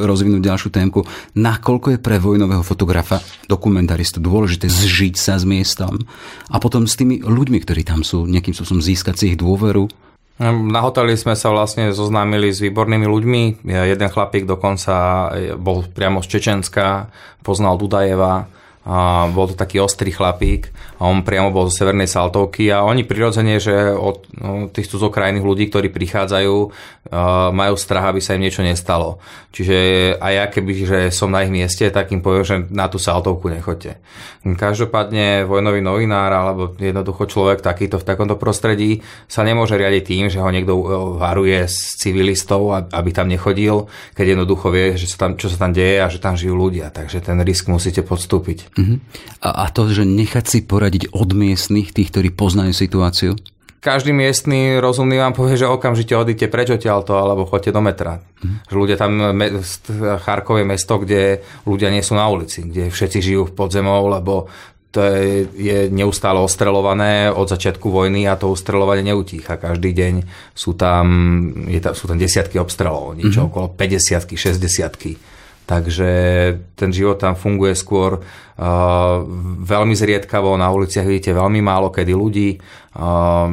rozvinúť 0.05 0.45
ďalšiu 0.45 0.69
témku, 0.69 1.01
nakoľko 1.33 1.97
je 1.97 1.99
pre 1.99 2.21
vojnového 2.53 2.69
fotografa, 2.69 3.17
dokumentaristu 3.49 4.21
dôležité 4.21 4.69
zžiť 4.69 5.17
sa 5.17 5.41
s 5.41 5.43
miestom 5.49 6.05
a 6.53 6.61
potom 6.61 6.85
s 6.85 6.93
tými 6.93 7.25
ľuďmi, 7.25 7.57
ktorí 7.65 7.81
tam 7.81 8.05
sú, 8.05 8.29
nejakým 8.29 8.53
spôsobom 8.53 8.85
získať 8.85 9.15
si 9.17 9.25
ich 9.33 9.41
dôveru, 9.41 9.89
na 10.41 10.81
hoteli 10.81 11.13
sme 11.13 11.37
sa 11.37 11.53
vlastne 11.53 11.93
zoznámili 11.93 12.49
s 12.49 12.57
výbornými 12.57 13.05
ľuďmi. 13.05 13.43
Jeden 13.69 14.09
chlapík 14.09 14.49
dokonca 14.49 15.29
bol 15.61 15.85
priamo 15.85 16.25
z 16.25 16.27
Čečenska, 16.35 17.13
poznal 17.45 17.77
Dudajeva, 17.77 18.49
a 18.83 19.29
bol 19.29 19.47
to 19.47 19.55
taký 19.55 19.77
ostrý 19.77 20.09
chlapík 20.09 20.73
on 21.03 21.27
priamo 21.27 21.51
bol 21.51 21.67
zo 21.67 21.83
Severnej 21.83 22.07
Saltovky 22.07 22.71
a 22.71 22.87
oni 22.87 23.03
prirodzene, 23.03 23.59
že 23.59 23.91
od 23.91 24.23
no, 24.39 24.71
tých 24.71 24.87
cudzokrajných 24.87 25.43
ľudí, 25.43 25.67
ktorí 25.67 25.91
prichádzajú, 25.91 26.55
uh, 26.55 27.51
majú 27.51 27.75
strach, 27.75 28.07
aby 28.07 28.23
sa 28.23 28.39
im 28.39 28.47
niečo 28.47 28.63
nestalo. 28.63 29.19
Čiže 29.51 29.75
aj 30.17 30.33
ja 30.33 30.45
keby, 30.49 30.71
že 30.87 30.99
som 31.11 31.29
na 31.29 31.43
ich 31.45 31.51
mieste, 31.51 31.85
tak 31.91 32.09
im 32.15 32.23
poviem, 32.23 32.45
že 32.47 32.55
na 32.71 32.87
tú 32.87 32.97
Saltovku 32.97 33.51
nechoďte. 33.51 33.99
Každopádne 34.43 35.45
vojnový 35.47 35.79
novinár 35.79 36.31
alebo 36.33 36.75
jednoducho 36.75 37.29
človek 37.29 37.63
takýto 37.63 37.99
v 37.99 38.07
takomto 38.07 38.35
prostredí 38.35 39.03
sa 39.27 39.45
nemôže 39.45 39.77
riadiť 39.79 40.03
tým, 40.03 40.25
že 40.27 40.41
ho 40.43 40.49
niekto 40.51 40.73
varuje 41.15 41.69
z 41.69 41.77
civilistov, 41.99 42.75
aby 42.91 43.09
tam 43.15 43.31
nechodil, 43.31 43.87
keď 44.17 44.35
jednoducho 44.35 44.67
vie, 44.73 44.99
že 44.99 45.07
sa 45.07 45.27
tam, 45.27 45.39
čo 45.39 45.47
sa 45.47 45.67
tam 45.67 45.71
deje 45.71 46.01
a 46.03 46.07
že 46.11 46.19
tam 46.19 46.35
žijú 46.35 46.55
ľudia. 46.57 46.91
Takže 46.91 47.23
ten 47.23 47.39
risk 47.45 47.71
musíte 47.71 48.03
podstúpiť. 48.03 48.75
Uh-huh. 48.75 48.97
A, 49.45 49.63
a 49.63 49.71
to, 49.71 49.87
že 49.87 50.03
nechať 50.03 50.45
si 50.49 50.59
poradiť 50.65 50.92
od 51.13 51.29
miestnych, 51.33 51.91
tých, 51.95 52.09
ktorí 52.13 52.29
poznajú 52.33 52.73
situáciu? 52.73 53.33
Každý 53.83 54.15
miestny 54.15 54.79
rozumný 54.79 55.19
vám 55.19 55.35
povie, 55.35 55.59
že 55.59 55.67
okamžite 55.67 56.15
odíte 56.15 56.47
preč 56.47 56.71
odtiaľto 56.71 57.19
alebo 57.19 57.43
choďte 57.43 57.75
do 57.75 57.83
metra. 57.83 58.15
Uh-huh. 58.15 58.63
Že 58.71 58.75
ľudia 58.79 58.95
tam, 58.95 59.11
Charkov 60.23 60.63
je 60.63 60.65
mesto, 60.65 60.95
kde 61.03 61.43
ľudia 61.67 61.91
nie 61.91 61.99
sú 61.99 62.15
na 62.15 62.31
ulici, 62.31 62.63
kde 62.63 62.87
všetci 62.87 63.19
žijú 63.19 63.51
v 63.51 63.55
podzemov, 63.59 64.07
lebo 64.07 64.47
to 64.93 65.03
je, 65.03 65.49
je 65.57 65.79
neustále 65.91 66.39
ostrelované 66.39 67.27
od 67.27 67.49
začiatku 67.49 67.91
vojny 67.91 68.23
a 68.23 68.39
to 68.39 68.55
ostrelovanie 68.55 69.11
neutícha. 69.11 69.59
Každý 69.59 69.91
deň 69.91 70.13
sú 70.55 70.79
tam, 70.79 71.05
je 71.67 71.81
tam, 71.83 71.91
sú 71.91 72.07
tam 72.07 72.15
desiatky 72.15 72.63
obstrelov, 72.63 73.19
niečo 73.19 73.51
uh-huh. 73.51 73.51
okolo 73.51 73.67
50 73.75 74.31
60 74.31 74.63
Takže 75.63 76.09
ten 76.75 76.91
život 76.91 77.23
tam 77.23 77.39
funguje 77.39 77.71
skôr 77.71 78.19
uh, 78.19 79.15
veľmi 79.63 79.95
zriedkavo, 79.95 80.59
na 80.59 80.67
uliciach 80.67 81.07
vidíte 81.07 81.31
veľmi 81.31 81.63
málo 81.63 81.87
kedy 81.87 82.11
ľudí, 82.11 82.59
uh, 82.99 83.47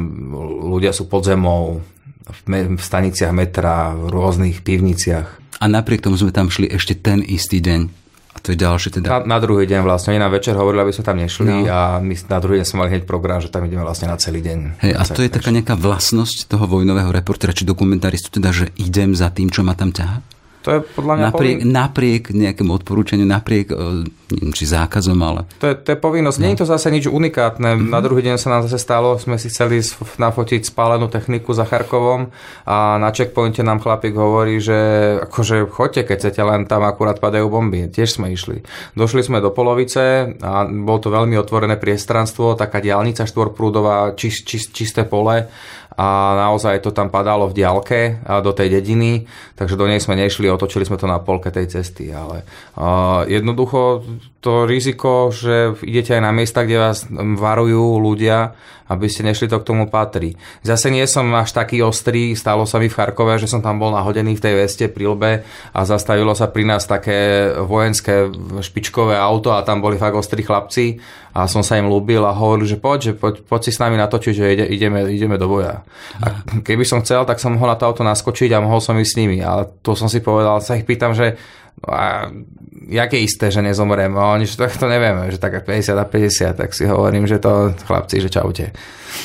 ľudia 0.67 0.91
sú 0.91 1.07
pod 1.07 1.23
zemou, 1.23 1.79
v, 2.27 2.41
me- 2.51 2.67
v 2.75 2.81
staniciach 2.81 3.31
metra, 3.31 3.95
v 3.95 4.11
rôznych 4.11 4.59
pivniciach. 4.59 5.27
A 5.61 5.65
napriek 5.69 6.03
tomu 6.03 6.17
sme 6.17 6.33
tam 6.33 6.51
šli 6.51 6.67
ešte 6.67 6.97
ten 6.97 7.21
istý 7.21 7.61
deň. 7.61 8.01
A 8.31 8.37
to 8.39 8.55
je 8.55 8.57
ďalšie 8.57 8.89
teda. 8.95 9.07
Na, 9.11 9.37
na 9.37 9.37
druhý 9.43 9.67
deň 9.67 9.83
vlastne, 9.83 10.15
oni 10.15 10.23
na 10.23 10.31
večer 10.31 10.55
hovorili, 10.55 10.87
aby 10.87 10.95
sme 10.95 11.03
tam 11.03 11.19
nešli 11.19 11.51
no. 11.51 11.67
a 11.67 11.99
my 11.99 12.15
na 12.15 12.39
druhý 12.39 12.63
deň 12.63 12.65
sme 12.67 12.79
mali 12.79 12.89
hneď 12.95 13.03
program, 13.03 13.43
že 13.43 13.51
tam 13.51 13.67
ideme 13.67 13.83
vlastne 13.83 14.07
na 14.07 14.15
celý 14.15 14.39
deň. 14.39 14.83
Hej, 14.83 14.93
a 14.95 15.03
to 15.03 15.19
je 15.23 15.31
taká 15.31 15.51
nejaká 15.51 15.75
vlastnosť 15.75 16.47
toho 16.47 16.63
vojnového 16.63 17.11
reportera 17.11 17.51
či 17.51 17.67
dokumentaristu, 17.67 18.31
teda, 18.31 18.55
že 18.55 18.71
idem 18.79 19.11
za 19.11 19.27
tým, 19.31 19.51
čo 19.51 19.67
ma 19.67 19.75
tam 19.75 19.91
ťaha? 19.91 20.40
To 20.61 20.69
je 20.77 20.79
podľa 20.85 21.13
mňa 21.17 21.27
napriek, 21.33 21.57
povin... 21.61 21.73
napriek 21.73 22.23
nejakému 22.37 22.71
odporúčaniu, 22.77 23.25
napriek 23.25 23.73
e, 23.73 24.05
neviem, 24.29 24.53
či 24.53 24.69
zákazom, 24.69 25.17
ale... 25.19 25.49
To 25.57 25.65
je, 25.67 25.75
to 25.75 25.89
je 25.93 25.97
povinnosť. 25.97 26.37
No. 26.37 26.41
Nie 26.45 26.51
je 26.53 26.61
to 26.61 26.67
zase 26.69 26.87
nič 26.93 27.09
unikátne. 27.09 27.75
Mm-hmm. 27.75 27.89
Na 27.89 27.99
druhý 27.99 28.21
deň 28.21 28.37
sa 28.37 28.53
nám 28.53 28.61
zase 28.69 28.77
stalo, 28.77 29.17
sme 29.17 29.41
si 29.41 29.49
chceli 29.49 29.81
nafotiť 30.21 30.61
spálenú 30.69 31.09
techniku 31.09 31.51
za 31.57 31.65
Charkovom 31.65 32.29
a 32.69 33.01
na 33.01 33.09
checkpointe 33.09 33.65
nám 33.65 33.81
chlapík 33.81 34.13
hovorí, 34.13 34.61
že 34.61 34.77
akože 35.25 35.65
choďte, 35.67 36.01
keď 36.13 36.17
chcete, 36.21 36.41
len 36.45 36.69
tam 36.69 36.85
akurát 36.85 37.17
padajú 37.17 37.49
bomby. 37.49 37.89
Tiež 37.89 38.21
sme 38.21 38.29
išli. 38.29 38.61
Došli 38.93 39.25
sme 39.25 39.41
do 39.41 39.49
polovice 39.49 40.37
a 40.39 40.69
bolo 40.69 40.99
to 41.01 41.09
veľmi 41.09 41.35
otvorené 41.41 41.81
priestranstvo, 41.81 42.53
taká 42.53 42.77
diálnica 42.79 43.25
štvorprúdová, 43.25 44.13
čist, 44.13 44.45
čist, 44.45 44.69
čisté 44.77 45.03
pole 45.09 45.49
a 46.01 46.33
naozaj 46.33 46.81
to 46.81 46.89
tam 46.89 47.13
padalo 47.13 47.45
v 47.45 47.61
diálke 47.61 48.25
do 48.41 48.51
tej 48.57 48.81
dediny, 48.81 49.29
takže 49.53 49.77
do 49.77 49.85
nej 49.85 50.01
sme 50.01 50.17
nešli, 50.17 50.49
otočili 50.49 50.81
sme 50.81 50.97
to 50.97 51.05
na 51.05 51.21
polke 51.21 51.53
tej 51.53 51.69
cesty, 51.69 52.09
ale 52.09 52.41
uh, 52.73 53.21
jednoducho 53.29 54.01
to 54.41 54.65
riziko, 54.65 55.29
že 55.29 55.77
idete 55.85 56.17
aj 56.17 56.23
na 56.25 56.33
miesta, 56.33 56.65
kde 56.65 56.81
vás 56.81 57.05
varujú 57.13 58.01
ľudia, 58.01 58.57
aby 58.89 59.05
ste 59.05 59.21
nešli, 59.23 59.45
to 59.45 59.61
k 59.61 59.67
tomu 59.69 59.87
patrí. 59.87 60.35
Zase 60.65 60.89
nie 60.89 61.05
som 61.05 61.29
až 61.37 61.53
taký 61.53 61.85
ostrý, 61.85 62.33
stalo 62.33 62.65
sa 62.65 62.81
mi 62.81 62.89
v 62.89 62.97
Charkove, 62.97 63.37
že 63.37 63.45
som 63.45 63.61
tam 63.61 63.77
bol 63.77 63.93
nahodený 63.93 64.35
v 64.35 64.43
tej 64.43 64.53
veste 64.57 64.85
pri 64.89 65.05
lbe 65.05 65.31
a 65.71 65.79
zastavilo 65.85 66.33
sa 66.33 66.49
pri 66.49 66.65
nás 66.65 66.89
také 66.89 67.53
vojenské 67.61 68.33
špičkové 68.59 69.15
auto 69.15 69.53
a 69.53 69.61
tam 69.61 69.79
boli 69.79 70.01
fakt 70.01 70.17
ostrí 70.17 70.41
chlapci 70.41 70.97
a 71.31 71.47
som 71.47 71.63
sa 71.63 71.79
im 71.79 71.87
ľúbil 71.87 72.21
a 72.23 72.35
hovoril, 72.35 72.67
že 72.67 72.77
poď, 72.77 72.99
že 73.11 73.13
poď, 73.15 73.33
poď 73.47 73.61
si 73.67 73.71
s 73.71 73.79
nami 73.79 73.95
natočiť, 73.95 74.33
že 74.35 74.45
ide, 74.51 74.65
ideme, 74.67 75.07
ideme 75.07 75.39
do 75.39 75.47
boja. 75.47 75.83
A 76.19 76.43
keby 76.63 76.83
som 76.83 76.99
chcel, 77.03 77.23
tak 77.23 77.39
som 77.39 77.55
mohol 77.55 77.71
na 77.71 77.79
to 77.79 77.87
auto 77.87 78.03
naskočiť 78.03 78.51
a 78.51 78.63
mohol 78.63 78.83
som 78.83 78.99
ísť 78.99 79.11
s 79.11 79.19
nimi, 79.19 79.39
ale 79.39 79.71
to 79.79 79.95
som 79.95 80.11
si 80.11 80.19
povedal, 80.19 80.59
sa 80.59 80.75
ich 80.75 80.83
pýtam, 80.83 81.15
že 81.15 81.39
a 81.87 82.29
jak 82.89 83.13
je 83.13 83.19
isté, 83.25 83.49
že 83.49 83.63
nezomrem? 83.63 84.13
A 84.13 84.37
oni, 84.37 84.45
že 84.45 84.59
to, 84.59 84.67
to 84.69 84.85
nevieme, 84.85 85.31
že 85.31 85.41
tak 85.41 85.65
50 85.65 85.97
a 85.97 86.05
50, 86.05 86.53
tak 86.53 86.69
si 86.77 86.85
hovorím, 86.85 87.25
že 87.25 87.41
to 87.41 87.73
chlapci, 87.87 88.21
že 88.21 88.29
čaute. 88.29 88.69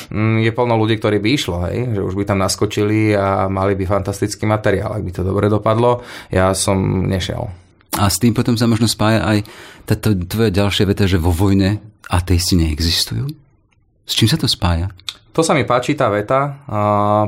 Mm, 0.09 0.41
je 0.41 0.51
plno 0.55 0.73
ľudí, 0.79 0.97
ktorí 0.97 1.21
by 1.21 1.29
išlo, 1.29 1.57
hej? 1.69 1.93
že 1.93 2.01
už 2.01 2.17
by 2.17 2.23
tam 2.25 2.41
naskočili 2.41 3.13
a 3.13 3.45
mali 3.45 3.77
by 3.77 3.85
fantastický 3.85 4.49
materiál, 4.49 4.89
ak 4.89 5.05
by 5.05 5.11
to 5.13 5.21
dobre 5.21 5.51
dopadlo. 5.51 6.01
Ja 6.33 6.55
som 6.57 7.05
nešiel. 7.05 7.66
A 7.97 8.13
s 8.13 8.21
tým 8.21 8.37
potom 8.37 8.53
sa 8.53 8.69
možno 8.69 8.85
spája 8.85 9.25
aj 9.25 9.43
táto 9.89 10.13
tvoje 10.13 10.53
ďalšie 10.53 10.85
veta, 10.85 11.09
že 11.09 11.17
vo 11.17 11.33
vojne 11.33 11.81
ateisti 12.07 12.53
neexistujú? 12.55 13.25
S 14.07 14.13
čím 14.15 14.29
sa 14.29 14.37
to 14.39 14.45
spája? 14.45 14.93
To 15.37 15.45
sa 15.45 15.53
mi 15.53 15.69
páči 15.69 15.93
tá 15.93 16.09
veta, 16.09 16.65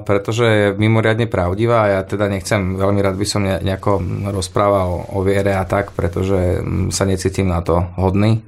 pretože 0.01 0.45
je 0.45 0.67
mimoriadne 0.73 1.29
pravdivá 1.29 1.86
a 1.86 1.91
ja 1.93 2.01
teda 2.01 2.25
nechcem, 2.25 2.73
veľmi 2.73 3.05
rád 3.05 3.21
by 3.21 3.27
som 3.29 3.45
nejako 3.45 4.01
rozprával 4.34 5.13
o 5.13 5.21
viere 5.21 5.53
a 5.53 5.62
tak, 5.69 5.93
pretože 5.93 6.58
mm, 6.58 6.89
sa 6.89 7.05
necítim 7.05 7.45
na 7.45 7.62
to 7.62 7.86
hodný, 8.01 8.41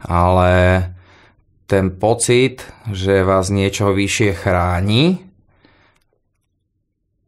ale 0.00 0.80
ten 1.68 1.92
pocit, 1.92 2.64
že 2.88 3.20
vás 3.20 3.52
niečo 3.52 3.92
vyššie 3.92 4.32
chráni, 4.32 5.20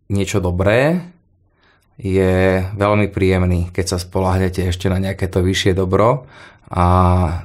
niečo 0.09 0.41
dobré, 0.41 1.13
je 1.95 2.65
veľmi 2.75 3.07
príjemný, 3.11 3.71
keď 3.71 3.95
sa 3.95 3.99
spolahnete 4.03 4.67
ešte 4.67 4.91
na 4.91 4.99
nejaké 4.99 5.31
to 5.31 5.47
vyššie 5.47 5.79
dobro. 5.79 6.27
A 6.75 6.87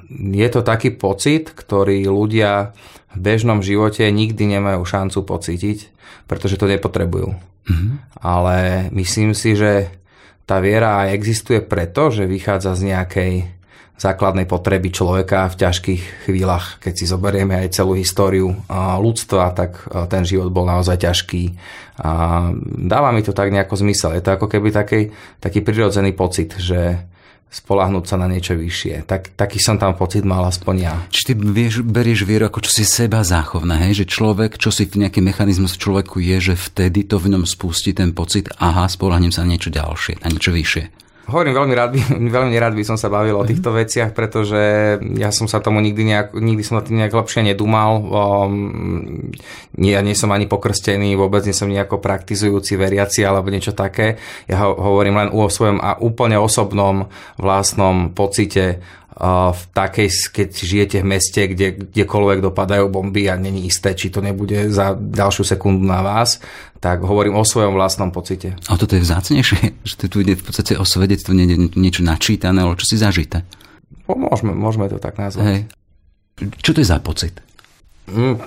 je 0.10 0.48
to 0.50 0.66
taký 0.66 0.96
pocit, 0.96 1.54
ktorý 1.54 2.02
ľudia 2.10 2.74
v 3.14 3.18
bežnom 3.18 3.62
živote 3.62 4.06
nikdy 4.10 4.58
nemajú 4.58 4.82
šancu 4.82 5.22
pocítiť, 5.22 5.78
pretože 6.26 6.58
to 6.58 6.66
nepotrebujú. 6.66 7.30
Mm-hmm. 7.70 7.94
Ale 8.26 8.90
myslím 8.94 9.38
si, 9.38 9.54
že 9.54 9.94
tá 10.50 10.58
viera 10.58 11.14
existuje 11.14 11.62
preto, 11.62 12.10
že 12.10 12.26
vychádza 12.26 12.74
z 12.74 12.82
nejakej 12.90 13.34
základnej 14.00 14.48
potreby 14.48 14.96
človeka 14.96 15.52
v 15.52 15.60
ťažkých 15.60 16.02
chvíľach. 16.26 16.80
Keď 16.80 16.94
si 16.96 17.06
zoberieme 17.06 17.60
aj 17.60 17.76
celú 17.76 18.00
históriu 18.00 18.56
ľudstva, 18.72 19.52
tak 19.52 19.84
ten 20.08 20.24
život 20.24 20.50
bol 20.56 20.64
naozaj 20.64 21.04
ťažký. 21.04 21.44
A 22.00 22.12
dáva 22.64 23.12
mi 23.12 23.20
to 23.20 23.36
tak 23.36 23.52
nejako 23.52 23.76
zmysel. 23.84 24.16
Je 24.16 24.24
to 24.24 24.40
ako 24.40 24.48
keby 24.48 24.72
taký, 24.72 25.12
taký 25.44 25.60
prirodzený 25.60 26.16
pocit, 26.16 26.56
že 26.56 27.04
spolahnúť 27.50 28.06
sa 28.06 28.16
na 28.22 28.30
niečo 28.30 28.54
vyššie. 28.54 29.10
Tak, 29.10 29.34
taký 29.34 29.58
som 29.58 29.82
tam 29.82 29.98
pocit 29.98 30.22
mal 30.22 30.46
aspoň 30.46 30.76
ja. 30.78 30.96
Či 31.10 31.22
ty 31.28 31.34
vieš, 31.34 31.82
berieš 31.82 32.22
vieru 32.22 32.46
ako 32.46 32.62
čosi 32.62 32.86
seba 32.86 33.26
záchovné, 33.26 33.90
hej? 33.90 34.06
že 34.06 34.12
človek, 34.14 34.62
čo 34.62 34.70
si 34.70 34.86
v 34.86 35.10
nejaký 35.10 35.20
mechanizmus 35.26 35.74
v 35.76 35.82
človeku 35.82 36.22
je, 36.22 36.54
že 36.54 36.56
vtedy 36.56 37.10
to 37.10 37.18
v 37.18 37.34
ňom 37.34 37.50
spustí 37.50 37.98
ten 37.98 38.14
pocit, 38.14 38.54
aha, 38.62 38.86
spolahnem 38.86 39.34
sa 39.34 39.42
na 39.42 39.58
niečo 39.58 39.74
ďalšie, 39.74 40.22
na 40.22 40.30
niečo 40.30 40.54
vyššie. 40.54 41.09
Hovorím, 41.30 41.54
veľmi 41.54 41.74
rád, 41.78 41.90
by, 41.94 42.00
veľmi 42.38 42.56
rád 42.58 42.74
by 42.74 42.84
som 42.84 42.98
sa 42.98 43.08
bavil 43.08 43.38
o 43.38 43.46
týchto 43.46 43.70
veciach, 43.70 44.12
pretože 44.18 44.98
ja 45.16 45.30
som 45.30 45.46
sa 45.46 45.62
tomu 45.62 45.80
nikdy, 45.80 46.04
nejak, 46.10 46.28
nikdy 46.34 46.64
som 46.66 46.82
na 46.82 46.84
tým 46.84 46.98
nejak 46.98 47.14
lepšie 47.14 47.46
nedúmal. 47.46 48.02
Um, 48.02 49.32
nie, 49.78 49.94
ja 49.94 50.02
nie 50.02 50.18
som 50.18 50.34
ani 50.34 50.50
pokrstený, 50.50 51.14
vôbec 51.14 51.46
nie 51.46 51.54
som 51.54 51.70
nejako 51.70 52.02
praktizujúci 52.02 52.76
veriaci 52.76 53.22
alebo 53.22 53.54
niečo 53.54 53.78
také. 53.78 54.18
Ja 54.50 54.66
ho, 54.66 54.74
hovorím 54.74 55.22
len 55.22 55.30
o 55.30 55.46
svojom 55.46 55.78
a 55.80 56.02
úplne 56.02 56.42
osobnom 56.42 57.08
vlastnom 57.38 58.12
pocite 58.12 58.82
v 59.52 59.64
takej, 59.76 60.32
keď 60.32 60.50
žijete 60.54 60.98
v 61.04 61.10
meste, 61.12 61.42
kde 61.44 61.92
kdekoľvek 61.92 62.40
dopadajú 62.40 62.88
bomby 62.88 63.28
a 63.28 63.36
není 63.36 63.68
isté, 63.68 63.92
či 63.92 64.08
to 64.08 64.24
nebude 64.24 64.72
za 64.72 64.96
ďalšiu 64.96 65.44
sekundu 65.44 65.84
na 65.84 66.00
vás, 66.00 66.40
tak 66.80 67.04
hovorím 67.04 67.36
o 67.36 67.44
svojom 67.44 67.76
vlastnom 67.76 68.16
pocite. 68.16 68.56
A 68.72 68.80
toto 68.80 68.96
je 68.96 69.04
vzácnejšie, 69.04 69.76
že 69.90 69.96
tu 70.08 70.24
ide 70.24 70.40
v 70.40 70.44
podstate 70.46 70.80
o 70.80 70.88
svedectvo, 70.88 71.36
nie 71.36 71.70
niečo 71.76 72.06
načítané, 72.06 72.64
ale 72.64 72.80
čo 72.80 72.88
si 72.88 72.96
zažité. 72.96 73.44
Môžeme, 74.08 74.56
môžeme 74.56 74.90
to 74.90 74.98
tak 74.98 75.20
nazvať. 75.20 75.46
Hej. 75.46 75.62
Čo 76.64 76.72
to 76.72 76.82
je 76.82 76.88
za 76.88 76.98
pocit? 77.04 77.36
Mm, 78.10 78.42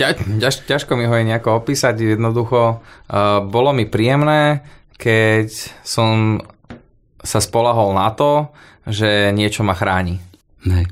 ťaž, 0.00 0.24
ťaž, 0.40 0.54
ťažko 0.64 0.96
mi 0.96 1.04
ho 1.04 1.12
je 1.12 1.28
nejako 1.28 1.60
opísať. 1.60 2.16
Jednoducho, 2.16 2.80
uh, 2.80 3.44
bolo 3.44 3.76
mi 3.76 3.84
príjemné, 3.84 4.64
keď 4.96 5.52
som 5.84 6.40
sa 7.22 7.38
spolahol 7.38 7.94
na 7.94 8.10
to, 8.12 8.50
že 8.86 9.30
niečo 9.30 9.62
ma 9.62 9.78
chráni. 9.78 10.18
Nej. 10.66 10.86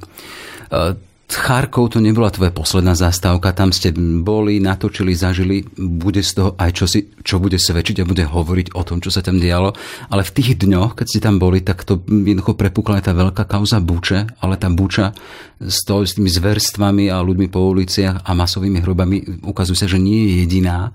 Charkov 1.30 1.94
to 1.94 2.02
nebola 2.02 2.26
tvoja 2.34 2.50
posledná 2.50 2.98
zastávka, 2.98 3.54
tam 3.54 3.70
ste 3.70 3.94
boli, 3.94 4.58
natočili, 4.58 5.14
zažili, 5.14 5.62
bude 5.78 6.26
z 6.26 6.30
toho 6.34 6.50
aj 6.58 6.70
čo, 6.74 6.86
čo 7.22 7.38
bude 7.38 7.54
svedčiť 7.54 8.02
a 8.02 8.08
bude 8.08 8.26
hovoriť 8.26 8.74
o 8.74 8.82
tom, 8.82 8.98
čo 8.98 9.14
sa 9.14 9.22
tam 9.22 9.38
dialo, 9.38 9.70
ale 10.10 10.26
v 10.26 10.34
tých 10.34 10.58
dňoch, 10.58 10.98
keď 10.98 11.06
ste 11.06 11.22
tam 11.22 11.38
boli, 11.38 11.62
tak 11.62 11.86
to 11.86 12.02
jednoducho 12.02 12.58
prepukla 12.58 12.98
tá 12.98 13.14
veľká 13.14 13.46
kauza 13.46 13.78
Buče, 13.78 14.42
ale 14.42 14.58
tá 14.58 14.66
Buča 14.74 15.14
s, 15.62 15.86
to, 15.86 16.02
s 16.02 16.18
tými 16.18 16.26
zverstvami 16.26 17.06
a 17.14 17.22
ľuďmi 17.22 17.46
po 17.46 17.62
uliciach 17.62 18.26
a 18.26 18.30
masovými 18.34 18.82
hrobami 18.82 19.46
ukazuje 19.46 19.78
sa, 19.78 19.86
že 19.86 20.02
nie 20.02 20.26
je 20.26 20.32
jediná. 20.46 20.90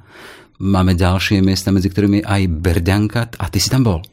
Máme 0.60 1.00
ďalšie 1.00 1.40
miesta, 1.40 1.72
medzi 1.72 1.88
ktorými 1.88 2.28
aj 2.28 2.42
Berďanka 2.52 3.40
a 3.40 3.48
ty 3.48 3.64
si 3.64 3.72
tam 3.72 3.88
bol. 3.88 4.04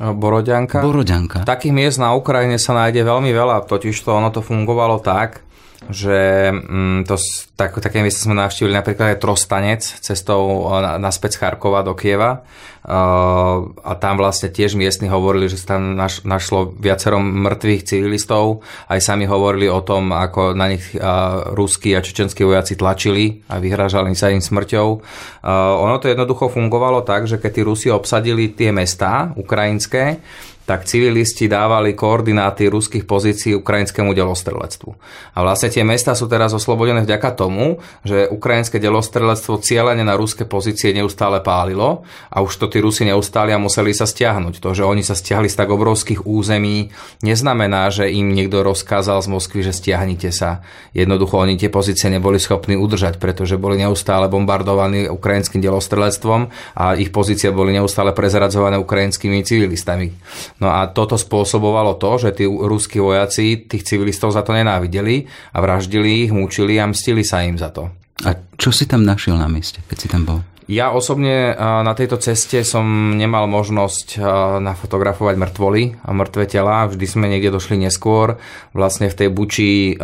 Boroďanka. 0.00 0.80
Boroďanka. 0.80 1.44
Takých 1.44 1.76
miest 1.76 1.98
na 2.00 2.16
Ukrajine 2.16 2.56
sa 2.56 2.72
nájde 2.72 3.04
veľmi 3.04 3.28
veľa, 3.36 3.68
totiž 3.68 3.92
to 4.00 4.16
ono 4.16 4.32
to 4.32 4.40
fungovalo 4.40 4.96
tak, 5.04 5.44
že 5.88 6.52
mm, 6.52 7.08
to, 7.08 7.16
tak, 7.56 7.72
také 7.80 8.04
miesto 8.04 8.28
sme 8.28 8.36
navštívili 8.36 8.76
napríklad 8.76 9.16
aj 9.16 9.20
Trostanec 9.24 9.80
cestou 9.80 10.68
naspäť 11.00 11.40
z 11.40 11.40
Charkova 11.40 11.80
do 11.80 11.96
Kieva 11.96 12.44
uh, 12.84 13.64
a 13.64 13.92
tam 13.96 14.20
vlastne 14.20 14.52
tiež 14.52 14.76
miestni 14.76 15.08
hovorili, 15.08 15.48
že 15.48 15.56
sa 15.56 15.80
tam 15.80 15.96
naš, 15.96 16.20
našlo 16.28 16.76
viacero 16.76 17.16
mŕtvych 17.16 17.96
civilistov, 17.96 18.60
aj 18.92 19.00
sami 19.00 19.24
hovorili 19.24 19.72
o 19.72 19.80
tom, 19.80 20.12
ako 20.12 20.52
na 20.52 20.68
nich 20.68 20.84
uh, 21.00 21.56
ruskí 21.56 21.96
a 21.96 22.04
čečenskí 22.04 22.44
vojaci 22.44 22.76
tlačili 22.76 23.40
a 23.48 23.56
vyhražali 23.56 24.12
sa 24.12 24.28
im 24.28 24.44
smrťou. 24.44 24.88
Uh, 24.92 25.80
ono 25.80 25.96
to 25.96 26.12
jednoducho 26.12 26.52
fungovalo 26.52 27.00
tak, 27.08 27.24
že 27.24 27.40
keď 27.40 27.50
tí 27.56 27.60
Rusi 27.64 27.88
obsadili 27.88 28.52
tie 28.52 28.68
mestá 28.68 29.32
ukrajinské, 29.32 30.20
tak 30.70 30.86
civilisti 30.86 31.50
dávali 31.50 31.98
koordináty 31.98 32.70
ruských 32.70 33.02
pozícií 33.02 33.58
ukrajinskému 33.58 34.14
delostrelectvu. 34.14 34.94
A 35.34 35.42
vlastne 35.42 35.66
tie 35.66 35.82
mesta 35.82 36.14
sú 36.14 36.30
teraz 36.30 36.54
oslobodené 36.54 37.02
vďaka 37.02 37.34
tomu, 37.34 37.82
že 38.06 38.30
ukrajinské 38.30 38.78
delostrelectvo 38.78 39.58
cieľene 39.58 40.06
na 40.06 40.14
ruské 40.14 40.46
pozície 40.46 40.94
neustále 40.94 41.42
pálilo 41.42 42.06
a 42.30 42.38
už 42.38 42.54
to 42.54 42.70
tí 42.70 42.78
Rusi 42.78 43.02
neustáli 43.02 43.50
a 43.50 43.58
museli 43.58 43.90
sa 43.90 44.06
stiahnuť. 44.06 44.62
To, 44.62 44.70
že 44.70 44.86
oni 44.86 45.02
sa 45.02 45.18
stiahli 45.18 45.50
z 45.50 45.58
tak 45.58 45.74
obrovských 45.74 46.22
území, 46.22 46.94
neznamená, 47.26 47.90
že 47.90 48.06
im 48.06 48.30
niekto 48.30 48.62
rozkázal 48.62 49.26
z 49.26 49.26
Moskvy, 49.26 49.66
že 49.66 49.74
stiahnite 49.74 50.30
sa. 50.30 50.62
Jednoducho 50.94 51.34
oni 51.42 51.58
tie 51.58 51.66
pozície 51.66 52.06
neboli 52.14 52.38
schopní 52.38 52.78
udržať, 52.78 53.18
pretože 53.18 53.58
boli 53.58 53.82
neustále 53.82 54.30
bombardovaní 54.30 55.10
ukrajinským 55.10 55.58
delostrelectvom 55.58 56.46
a 56.78 56.94
ich 56.94 57.10
pozície 57.10 57.50
boli 57.50 57.74
neustále 57.74 58.14
prezradzované 58.14 58.78
ukrajinskými 58.78 59.42
civilistami. 59.42 60.14
No 60.60 60.68
a 60.68 60.92
toto 60.92 61.16
spôsobovalo 61.16 61.96
to, 61.96 62.20
že 62.20 62.36
tí 62.36 62.44
ruskí 62.44 63.00
vojaci 63.00 63.64
tých 63.64 63.82
civilistov 63.82 64.36
za 64.36 64.44
to 64.44 64.52
nenávideli 64.52 65.24
a 65.56 65.58
vraždili 65.64 66.28
ich, 66.28 66.30
mučili 66.36 66.76
a 66.76 66.84
mstili 66.84 67.24
sa 67.24 67.40
im 67.40 67.56
za 67.56 67.72
to. 67.72 67.88
A 68.28 68.36
čo 68.60 68.68
si 68.68 68.84
tam 68.84 69.00
našiel 69.00 69.40
na 69.40 69.48
mieste, 69.48 69.80
keď 69.88 69.96
si 69.96 70.08
tam 70.12 70.28
bol? 70.28 70.38
Ja 70.70 70.94
osobne 70.94 71.50
na 71.58 71.90
tejto 71.98 72.14
ceste 72.22 72.62
som 72.62 73.18
nemal 73.18 73.50
možnosť 73.50 74.22
nafotografovať 74.62 75.34
mŕtvoly 75.34 75.98
a 76.06 76.14
mŕtve 76.14 76.46
tela. 76.46 76.86
Vždy 76.86 77.06
sme 77.10 77.26
niekde 77.26 77.50
došli 77.50 77.74
neskôr. 77.74 78.38
Vlastne 78.70 79.10
v 79.10 79.18
tej 79.18 79.28
Buči, 79.34 79.98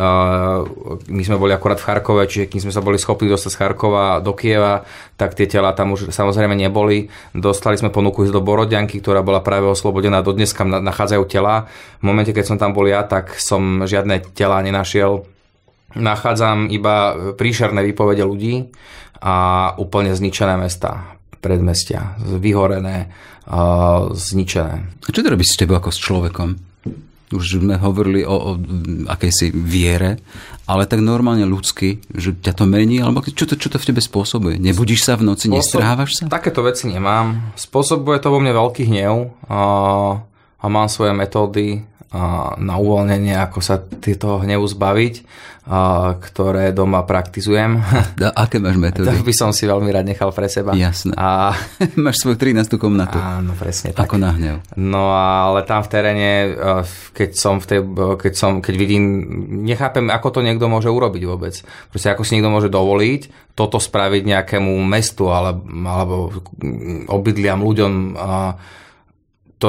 my 1.07 1.21
sme 1.23 1.39
boli 1.39 1.55
akurát 1.55 1.79
v 1.79 1.87
Charkove, 1.87 2.27
čiže 2.27 2.51
kým 2.51 2.67
sme 2.67 2.75
sa 2.75 2.83
boli 2.83 2.99
schopní 2.99 3.31
dostať 3.31 3.47
z 3.47 3.59
Charkova 3.63 4.19
do 4.19 4.35
Kieva, 4.35 4.83
tak 5.15 5.39
tie 5.39 5.47
tela 5.47 5.71
tam 5.71 5.95
už 5.95 6.11
samozrejme 6.11 6.51
neboli. 6.51 7.07
Dostali 7.31 7.79
sme 7.79 7.87
ponuku 7.87 8.27
ísť 8.27 8.35
do 8.35 8.43
Borodianky, 8.43 8.99
ktorá 8.99 9.23
bola 9.23 9.39
práve 9.39 9.71
oslobodená. 9.71 10.19
Do 10.19 10.35
dneska 10.35 10.67
nachádzajú 10.67 11.23
tela. 11.31 11.71
V 12.03 12.11
momente, 12.11 12.35
keď 12.35 12.43
som 12.43 12.59
tam 12.59 12.75
bol 12.75 12.91
ja, 12.91 13.07
tak 13.07 13.39
som 13.39 13.87
žiadne 13.87 14.19
tela 14.35 14.59
nenašiel. 14.59 15.23
Nachádzam 15.95 16.67
iba 16.67 17.15
príšerné 17.39 17.79
výpovede 17.87 18.25
ľudí 18.27 18.67
a 19.23 19.71
úplne 19.79 20.11
zničené 20.11 20.59
mesta, 20.59 21.15
predmestia, 21.39 22.19
vyhorené, 22.19 23.07
zničené. 24.11 24.75
A 24.83 25.09
čo 25.09 25.23
to 25.23 25.31
robí 25.31 25.47
s 25.47 25.55
tebou 25.55 25.79
ako 25.79 25.89
s 25.89 25.99
človekom? 26.03 26.49
Už 27.27 27.59
sme 27.59 27.75
hovorili 27.75 28.23
o, 28.23 28.31
o 28.31 28.51
akejsi 29.11 29.51
viere, 29.51 30.15
ale 30.63 30.87
tak 30.87 31.03
normálne 31.03 31.43
ľudsky, 31.43 31.99
že 32.15 32.35
ťa 32.39 32.55
to 32.55 32.63
mení, 32.63 33.03
alebo 33.03 33.19
čo 33.19 33.43
to, 33.43 33.59
čo 33.59 33.67
to 33.67 33.75
v 33.79 33.87
tebe 33.91 33.99
spôsobuje? 33.99 34.55
Nebudíš 34.59 35.03
sa 35.07 35.19
v 35.19 35.27
noci, 35.27 35.51
Spôsob, 35.51 35.59
nestrávaš 35.59 36.11
sa? 36.15 36.31
Takéto 36.31 36.63
veci 36.63 36.87
nemám. 36.87 37.51
Spôsobuje 37.59 38.23
to 38.23 38.31
vo 38.31 38.39
mne 38.39 38.55
veľký 38.55 38.87
hnev 38.87 39.31
a, 39.47 39.59
a 40.55 40.65
mám 40.71 40.87
svoje 40.87 41.11
metódy 41.11 41.83
na 42.57 42.75
uvoľnenie, 42.79 43.35
ako 43.35 43.59
sa 43.59 43.83
tieto 43.83 44.39
hnevu 44.39 44.63
zbaviť 44.63 45.15
ktoré 46.17 46.71
doma 46.71 47.03
praktizujem. 47.03 47.83
A 48.23 48.47
aké 48.47 48.63
máš 48.63 48.79
metódy? 48.83 49.11
To 49.11 49.27
by 49.27 49.33
som 49.35 49.51
si 49.51 49.67
veľmi 49.67 49.91
rád 49.91 50.07
nechal 50.07 50.31
pre 50.31 50.47
seba. 50.47 50.71
Jasné. 50.71 51.11
A... 51.19 51.51
máš 51.99 52.23
svoju 52.23 52.39
13. 52.39 52.79
komnatu. 52.79 53.19
Áno, 53.19 53.51
presne 53.59 53.91
tak. 53.91 54.07
Ako 54.07 54.15
na 54.15 54.31
hnev. 54.31 54.63
No 54.79 55.11
ale 55.11 55.67
tam 55.67 55.83
v 55.83 55.89
teréne, 55.91 56.29
keď 57.11 57.29
som 57.35 57.59
v 57.59 57.65
tej, 57.67 57.79
keď 58.15 58.33
som, 58.33 58.51
keď 58.63 58.75
vidím, 58.79 59.03
nechápem, 59.67 60.07
ako 60.07 60.39
to 60.39 60.45
niekto 60.45 60.71
môže 60.71 60.87
urobiť 60.87 61.23
vôbec. 61.27 61.59
Proste 61.91 62.15
ako 62.15 62.23
si 62.23 62.39
niekto 62.39 62.51
môže 62.51 62.71
dovoliť 62.71 63.51
toto 63.57 63.81
spraviť 63.81 64.23
nejakému 64.23 64.69
mestu 64.85 65.33
alebo, 65.33 65.65
alebo 65.83 66.15
obydliam 67.09 67.59
ľuďom. 67.59 68.13
To 69.57 69.67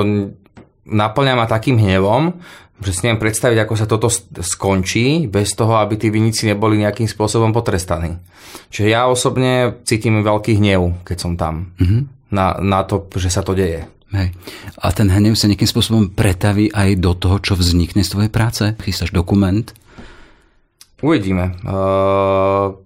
naplňa 0.88 1.34
ma 1.36 1.46
takým 1.46 1.76
hnevom, 1.76 2.34
že 2.78 2.94
si 2.94 3.00
neviem 3.04 3.18
predstaviť, 3.18 3.58
ako 3.66 3.74
sa 3.74 3.86
toto 3.90 4.08
skončí 4.38 5.26
bez 5.26 5.52
toho, 5.58 5.82
aby 5.82 5.98
tí 5.98 6.14
vinici 6.14 6.46
neboli 6.46 6.78
nejakým 6.78 7.10
spôsobom 7.10 7.50
potrestaní. 7.50 8.22
Čiže 8.70 8.88
ja 8.88 9.10
osobne 9.10 9.82
cítim 9.82 10.22
veľký 10.22 10.62
hnev, 10.62 11.02
keď 11.02 11.16
som 11.18 11.32
tam. 11.34 11.74
Mm-hmm. 11.78 12.00
Na, 12.28 12.60
na 12.60 12.80
to, 12.84 13.08
že 13.16 13.32
sa 13.32 13.42
to 13.42 13.56
deje. 13.56 13.88
Hej. 14.14 14.32
A 14.80 14.88
ten 14.94 15.10
hnev 15.10 15.36
sa 15.36 15.50
nejakým 15.50 15.68
spôsobom 15.68 16.02
pretaví 16.12 16.72
aj 16.72 16.96
do 16.96 17.12
toho, 17.12 17.36
čo 17.42 17.58
vznikne 17.58 18.00
z 18.00 18.12
tvojej 18.14 18.32
práce? 18.32 18.64
Chystáš 18.80 19.12
dokument? 19.12 19.68
Uvidíme. 21.04 21.58
Uh, 21.66 22.78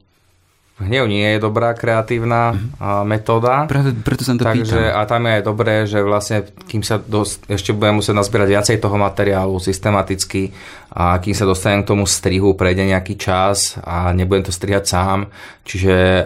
hnev 0.80 1.04
nie 1.10 1.36
je 1.36 1.38
dobrá 1.38 1.76
kreatívna 1.76 2.56
mm-hmm. 2.56 3.04
metóda. 3.04 3.68
Práve 3.68 3.92
preto 4.00 4.24
sa 4.24 4.32
to 4.32 4.46
Takže, 4.46 4.88
pýtam. 4.88 4.98
A 4.98 5.00
tam 5.04 5.22
je 5.28 5.32
aj 5.36 5.42
dobré, 5.44 5.74
že 5.84 5.98
vlastne 6.00 6.48
kým 6.70 6.80
sa 6.80 6.96
dosť, 6.96 7.52
ešte 7.52 7.76
budem 7.76 8.00
musieť 8.00 8.16
nazbierať 8.16 8.48
viacej 8.48 8.76
toho 8.80 8.96
materiálu 8.96 9.56
systematicky 9.60 10.54
a 10.92 11.16
kým 11.16 11.32
sa 11.32 11.48
dostanem 11.48 11.80
k 11.80 11.88
tomu 11.88 12.04
strihu, 12.04 12.52
prejde 12.52 12.84
nejaký 12.84 13.16
čas 13.16 13.80
a 13.80 14.12
nebudem 14.12 14.44
to 14.44 14.52
strihať 14.52 14.84
sám. 14.84 15.18
Čiže 15.64 15.94
e, 15.96 16.24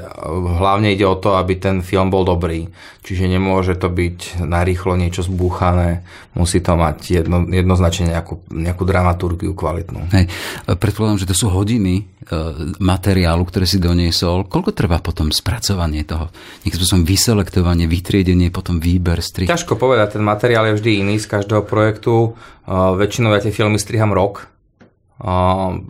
hlavne 0.58 0.90
ide 0.90 1.06
o 1.06 1.14
to, 1.14 1.38
aby 1.38 1.54
ten 1.54 1.86
film 1.86 2.10
bol 2.10 2.26
dobrý. 2.26 2.66
Čiže 3.06 3.30
nemôže 3.30 3.78
to 3.78 3.86
byť 3.86 4.42
narýchlo 4.42 4.98
niečo 4.98 5.22
zbúchané, 5.22 6.02
musí 6.34 6.58
to 6.58 6.74
mať 6.74 6.98
jedno, 7.22 7.46
jednoznačne 7.46 8.10
nejakú, 8.10 8.42
nejakú 8.50 8.82
dramaturgiu 8.82 9.54
kvalitnú. 9.54 10.10
Hej. 10.10 10.26
Predpokladám, 10.66 11.22
že 11.22 11.30
to 11.30 11.38
sú 11.38 11.46
hodiny 11.46 12.02
e, 12.02 12.34
materiálu, 12.82 13.46
ktoré 13.46 13.70
si 13.70 13.78
doniesol. 13.78 14.50
Koľko 14.50 14.74
trvá 14.74 14.98
potom 14.98 15.30
spracovanie 15.30 16.02
toho? 16.02 16.34
Niekto 16.66 16.82
som 16.82 17.06
vyselektovanie, 17.06 17.86
vytriedenie, 17.86 18.50
potom 18.50 18.82
výber, 18.82 19.22
strih? 19.22 19.46
Ťažko 19.46 19.78
povedať, 19.78 20.18
ten 20.18 20.26
materiál 20.26 20.74
je 20.74 20.82
vždy 20.82 21.06
iný 21.06 21.22
z 21.22 21.30
každého 21.30 21.62
projektu. 21.62 22.34
E, 22.66 22.74
väčšinou 22.74 23.30
ja 23.30 23.38
tie 23.38 23.54
filmy 23.54 23.78
striham 23.78 24.10
rok, 24.10 24.55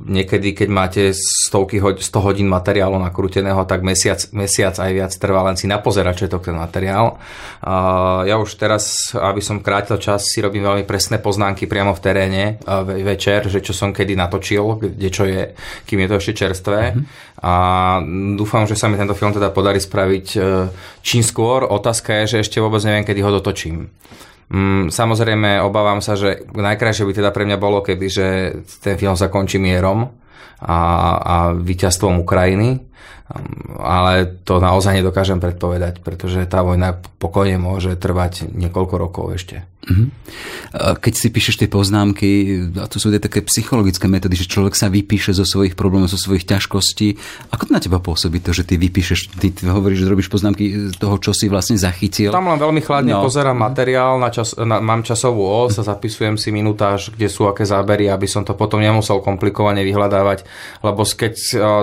niekedy, 0.07 0.55
keď 0.55 0.69
máte 0.71 1.03
stovky, 1.11 1.83
100 1.83 1.99
hodín 2.23 2.47
materiálu 2.47 2.95
nakrúteného, 3.03 3.67
tak 3.67 3.83
mesiac, 3.83 4.23
mesiac 4.31 4.79
aj 4.79 4.91
viac 4.95 5.13
trvá 5.19 5.43
len 5.43 5.59
si 5.59 5.67
napozerať, 5.67 6.31
to 6.31 6.39
ten 6.39 6.55
materiál. 6.55 7.19
Ja 8.23 8.39
už 8.39 8.55
teraz, 8.55 9.11
aby 9.19 9.43
som 9.43 9.59
krátil 9.59 9.99
čas, 9.99 10.31
si 10.31 10.39
robím 10.39 10.63
veľmi 10.63 10.87
presné 10.87 11.19
poznámky 11.19 11.67
priamo 11.67 11.91
v 11.91 12.03
teréne 12.07 12.63
večer, 13.03 13.51
že 13.51 13.59
čo 13.59 13.75
som 13.75 13.91
kedy 13.91 14.15
natočil, 14.15 14.79
kde 14.79 15.09
čo 15.11 15.27
je, 15.27 15.59
kým 15.91 16.07
je 16.07 16.09
to 16.09 16.19
ešte 16.23 16.47
čerstvé. 16.47 16.95
Mm-hmm. 16.95 17.05
A 17.43 17.55
dúfam, 18.39 18.63
že 18.71 18.79
sa 18.79 18.87
mi 18.87 18.95
tento 18.95 19.19
film 19.19 19.35
teda 19.35 19.51
podarí 19.51 19.83
spraviť 19.83 20.27
čím 21.03 21.27
skôr. 21.27 21.67
Otázka 21.67 22.23
je, 22.23 22.39
že 22.39 22.47
ešte 22.47 22.63
vôbec 22.63 22.79
neviem, 22.87 23.03
kedy 23.03 23.21
ho 23.27 23.35
dotočím. 23.43 23.91
Mm, 24.47 24.95
samozrejme, 24.95 25.59
obávam 25.67 25.99
sa, 25.99 26.15
že 26.15 26.47
najkrajšie 26.55 27.03
by 27.03 27.13
teda 27.19 27.31
pre 27.35 27.43
mňa 27.51 27.59
bolo, 27.59 27.83
keby 27.83 28.07
že 28.07 28.27
ten 28.79 28.95
film 28.95 29.19
sa 29.19 29.27
končí 29.27 29.59
mierom 29.59 30.07
a, 30.63 30.79
a 31.19 31.37
víťazstvom 31.59 32.23
Ukrajiny, 32.23 32.86
ale 33.79 34.39
to 34.47 34.63
naozaj 34.63 34.95
nedokážem 34.95 35.43
predpovedať, 35.43 35.99
pretože 36.01 36.47
tá 36.47 36.63
vojna 36.63 36.95
pokojne 37.19 37.59
môže 37.59 37.99
trvať 37.99 38.47
niekoľko 38.55 38.95
rokov 38.95 39.27
ešte. 39.35 39.67
Uh-huh. 39.87 40.11
Keď 40.75 41.15
si 41.15 41.31
píšeš 41.31 41.63
tie 41.63 41.71
poznámky, 41.71 42.59
a 42.75 42.91
to 42.91 42.99
sú 42.99 43.15
tie 43.15 43.23
také 43.23 43.47
psychologické 43.47 44.11
metódy, 44.11 44.35
že 44.35 44.51
človek 44.51 44.75
sa 44.75 44.91
vypíše 44.91 45.31
zo 45.31 45.47
svojich 45.47 45.79
problémov, 45.79 46.11
zo 46.11 46.19
svojich 46.19 46.43
ťažkostí. 46.43 47.15
Ako 47.55 47.71
to 47.71 47.75
na 47.75 47.79
teba 47.79 48.03
pôsobí 48.03 48.43
to, 48.43 48.51
že 48.51 48.67
ty 48.67 48.83
vypíšeš, 48.83 49.39
ty, 49.39 49.55
ty 49.55 49.63
hovoríš, 49.63 50.03
že 50.03 50.11
robíš 50.11 50.27
poznámky 50.27 50.91
toho, 50.99 51.23
čo 51.23 51.31
si 51.31 51.47
vlastne 51.47 51.79
zachytil? 51.79 52.35
Tam 52.35 52.51
len 52.51 52.59
veľmi 52.59 52.83
chladne 52.83 53.15
no. 53.15 53.23
pozerám 53.23 53.55
materiál, 53.55 54.19
na 54.19 54.35
čas, 54.35 54.59
na, 54.59 54.83
mám 54.83 55.07
časovú 55.07 55.47
os 55.47 55.79
a 55.79 55.87
zapisujem 55.87 56.35
si 56.35 56.51
minutáž, 56.51 57.15
kde 57.15 57.31
sú 57.31 57.47
aké 57.47 57.63
zábery, 57.63 58.11
aby 58.11 58.27
som 58.27 58.43
to 58.43 58.59
potom 58.59 58.83
nemusel 58.83 59.23
komplikovane 59.23 59.87
vyhľadávať, 59.87 60.51
lebo 60.83 61.07
keď 61.07 61.35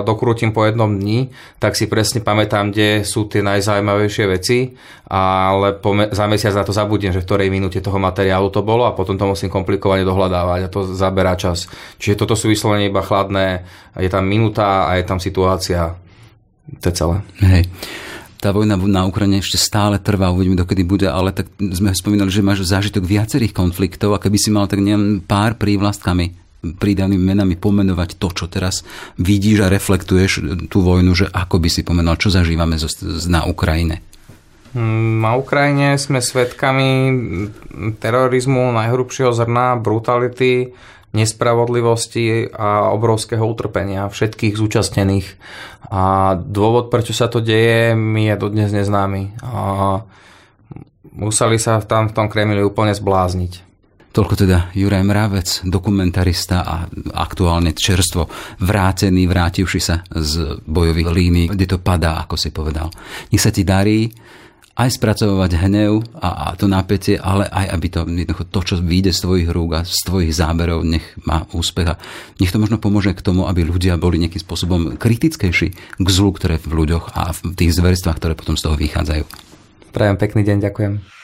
dokrútim 0.04 0.52
po 0.52 0.68
jednom 0.68 0.92
dni, 1.04 1.28
tak 1.60 1.76
si 1.76 1.84
presne 1.84 2.24
pamätám, 2.24 2.72
kde 2.72 3.04
sú 3.04 3.28
tie 3.28 3.44
najzaujímavejšie 3.44 4.24
veci, 4.32 4.72
ale 5.12 5.76
po, 5.76 5.92
za 6.08 6.24
mesiac 6.24 6.56
na 6.56 6.64
to 6.64 6.72
zabudnem, 6.72 7.12
že 7.12 7.20
v 7.20 7.28
ktorej 7.28 7.48
minúte 7.52 7.84
to 7.84 7.92
toho 7.92 8.00
materiálu 8.00 8.48
to 8.48 8.64
bolo 8.64 8.88
a 8.88 8.96
potom 8.96 9.20
to 9.20 9.28
musím 9.28 9.52
komplikovane 9.52 10.02
dohľadávať 10.02 10.60
a 10.64 10.72
to 10.72 10.80
zaberá 10.96 11.36
čas. 11.36 11.68
Čiže 12.00 12.24
toto 12.24 12.32
sú 12.32 12.48
vyslovene 12.48 12.88
iba 12.88 13.04
chladné, 13.04 13.68
je 14.00 14.08
tam 14.08 14.24
minúta 14.24 14.88
a 14.88 14.96
je 14.96 15.04
tam 15.04 15.20
situácia. 15.20 15.92
To 16.80 16.84
je 16.88 16.94
celé. 16.96 17.16
Hej 17.44 17.68
tá 18.44 18.52
vojna 18.52 18.76
na 18.76 19.08
Ukrajine 19.08 19.40
ešte 19.40 19.56
stále 19.56 19.96
trvá, 19.96 20.28
uvidíme 20.28 20.52
dokedy 20.52 20.84
bude, 20.84 21.08
ale 21.08 21.32
tak 21.32 21.48
sme 21.56 21.96
spomínali, 21.96 22.28
že 22.28 22.44
máš 22.44 22.68
zážitok 22.68 23.00
viacerých 23.00 23.56
konfliktov 23.56 24.12
a 24.12 24.20
keby 24.20 24.36
si 24.36 24.52
mal 24.52 24.68
tak 24.68 24.84
neviem, 24.84 25.24
pár 25.24 25.56
prívlastkami 25.56 26.43
pridanými 26.72 27.20
menami 27.20 27.54
pomenovať 27.60 28.16
to, 28.16 28.32
čo 28.32 28.48
teraz 28.48 28.80
vidíš 29.20 29.68
a 29.68 29.72
reflektuješ 29.72 30.64
tú 30.72 30.80
vojnu, 30.80 31.12
že 31.12 31.26
ako 31.28 31.60
by 31.60 31.68
si 31.68 31.84
pomenoval, 31.84 32.16
čo 32.16 32.32
zažívame 32.32 32.80
na 33.28 33.44
Ukrajine. 33.44 34.00
Na 35.20 35.38
Ukrajine 35.38 35.94
sme 36.02 36.18
svedkami 36.18 36.88
terorizmu 38.02 38.74
najhrubšieho 38.74 39.30
zrna, 39.30 39.78
brutality, 39.78 40.74
nespravodlivosti 41.14 42.50
a 42.50 42.90
obrovského 42.90 43.46
utrpenia 43.46 44.10
všetkých 44.10 44.58
zúčastnených. 44.58 45.38
A 45.94 46.34
dôvod, 46.34 46.90
prečo 46.90 47.14
sa 47.14 47.30
to 47.30 47.38
deje, 47.38 47.94
mi 47.94 48.26
je 48.26 48.34
dodnes 48.34 48.74
neznámy. 48.74 49.38
A 49.46 50.02
museli 51.14 51.62
sa 51.62 51.78
tam 51.78 52.10
v 52.10 52.14
tom 52.18 52.26
Kremli 52.26 52.58
úplne 52.66 52.90
zblázniť. 52.90 53.73
Toľko 54.14 54.46
teda 54.46 54.70
Juraj 54.78 55.02
Mravec, 55.02 55.48
dokumentarista 55.66 56.62
a 56.62 56.86
aktuálne 57.18 57.74
čerstvo 57.74 58.30
vrátený, 58.62 59.26
vrátivši 59.26 59.80
sa 59.82 60.06
z 60.06 60.62
bojových 60.62 61.10
línií, 61.10 61.46
kde 61.50 61.66
to 61.66 61.82
padá, 61.82 62.22
ako 62.22 62.38
si 62.38 62.54
povedal. 62.54 62.94
Nech 63.34 63.42
sa 63.42 63.50
ti 63.50 63.66
darí, 63.66 64.06
aj 64.78 64.98
spracovať 64.98 65.50
hnev 65.66 66.02
a, 66.18 66.28
a 66.30 66.58
to 66.58 66.70
napätie, 66.70 67.18
ale 67.18 67.46
aj 67.50 67.66
aby 67.74 67.86
to, 67.90 68.00
jednoducho 68.06 68.44
to, 68.50 68.60
čo 68.62 68.74
vyjde 68.78 69.10
z 69.10 69.22
tvojich 69.22 69.48
rúk 69.50 69.70
a 69.78 69.80
z 69.82 69.98
tvojich 70.06 70.30
záberov, 70.30 70.86
nech 70.86 71.06
má 71.26 71.46
úspech 71.50 71.94
a 71.94 71.98
nech 72.38 72.54
to 72.54 72.62
možno 72.62 72.78
pomôže 72.78 73.18
k 73.18 73.22
tomu, 73.22 73.50
aby 73.50 73.66
ľudia 73.66 73.98
boli 73.98 74.22
nejakým 74.22 74.42
spôsobom 74.42 74.80
kritickejší 74.94 75.68
k 75.74 76.08
zlu, 76.10 76.30
ktoré 76.30 76.62
v 76.62 76.70
ľuďoch 76.70 77.18
a 77.18 77.34
v 77.34 77.54
tých 77.54 77.74
zverstvách, 77.78 78.18
ktoré 78.18 78.34
potom 78.38 78.54
z 78.54 78.62
toho 78.66 78.78
vychádzajú. 78.78 79.26
Prajem 79.94 80.16
pekný 80.18 80.42
deň, 80.46 80.70
ďakujem. 80.70 81.23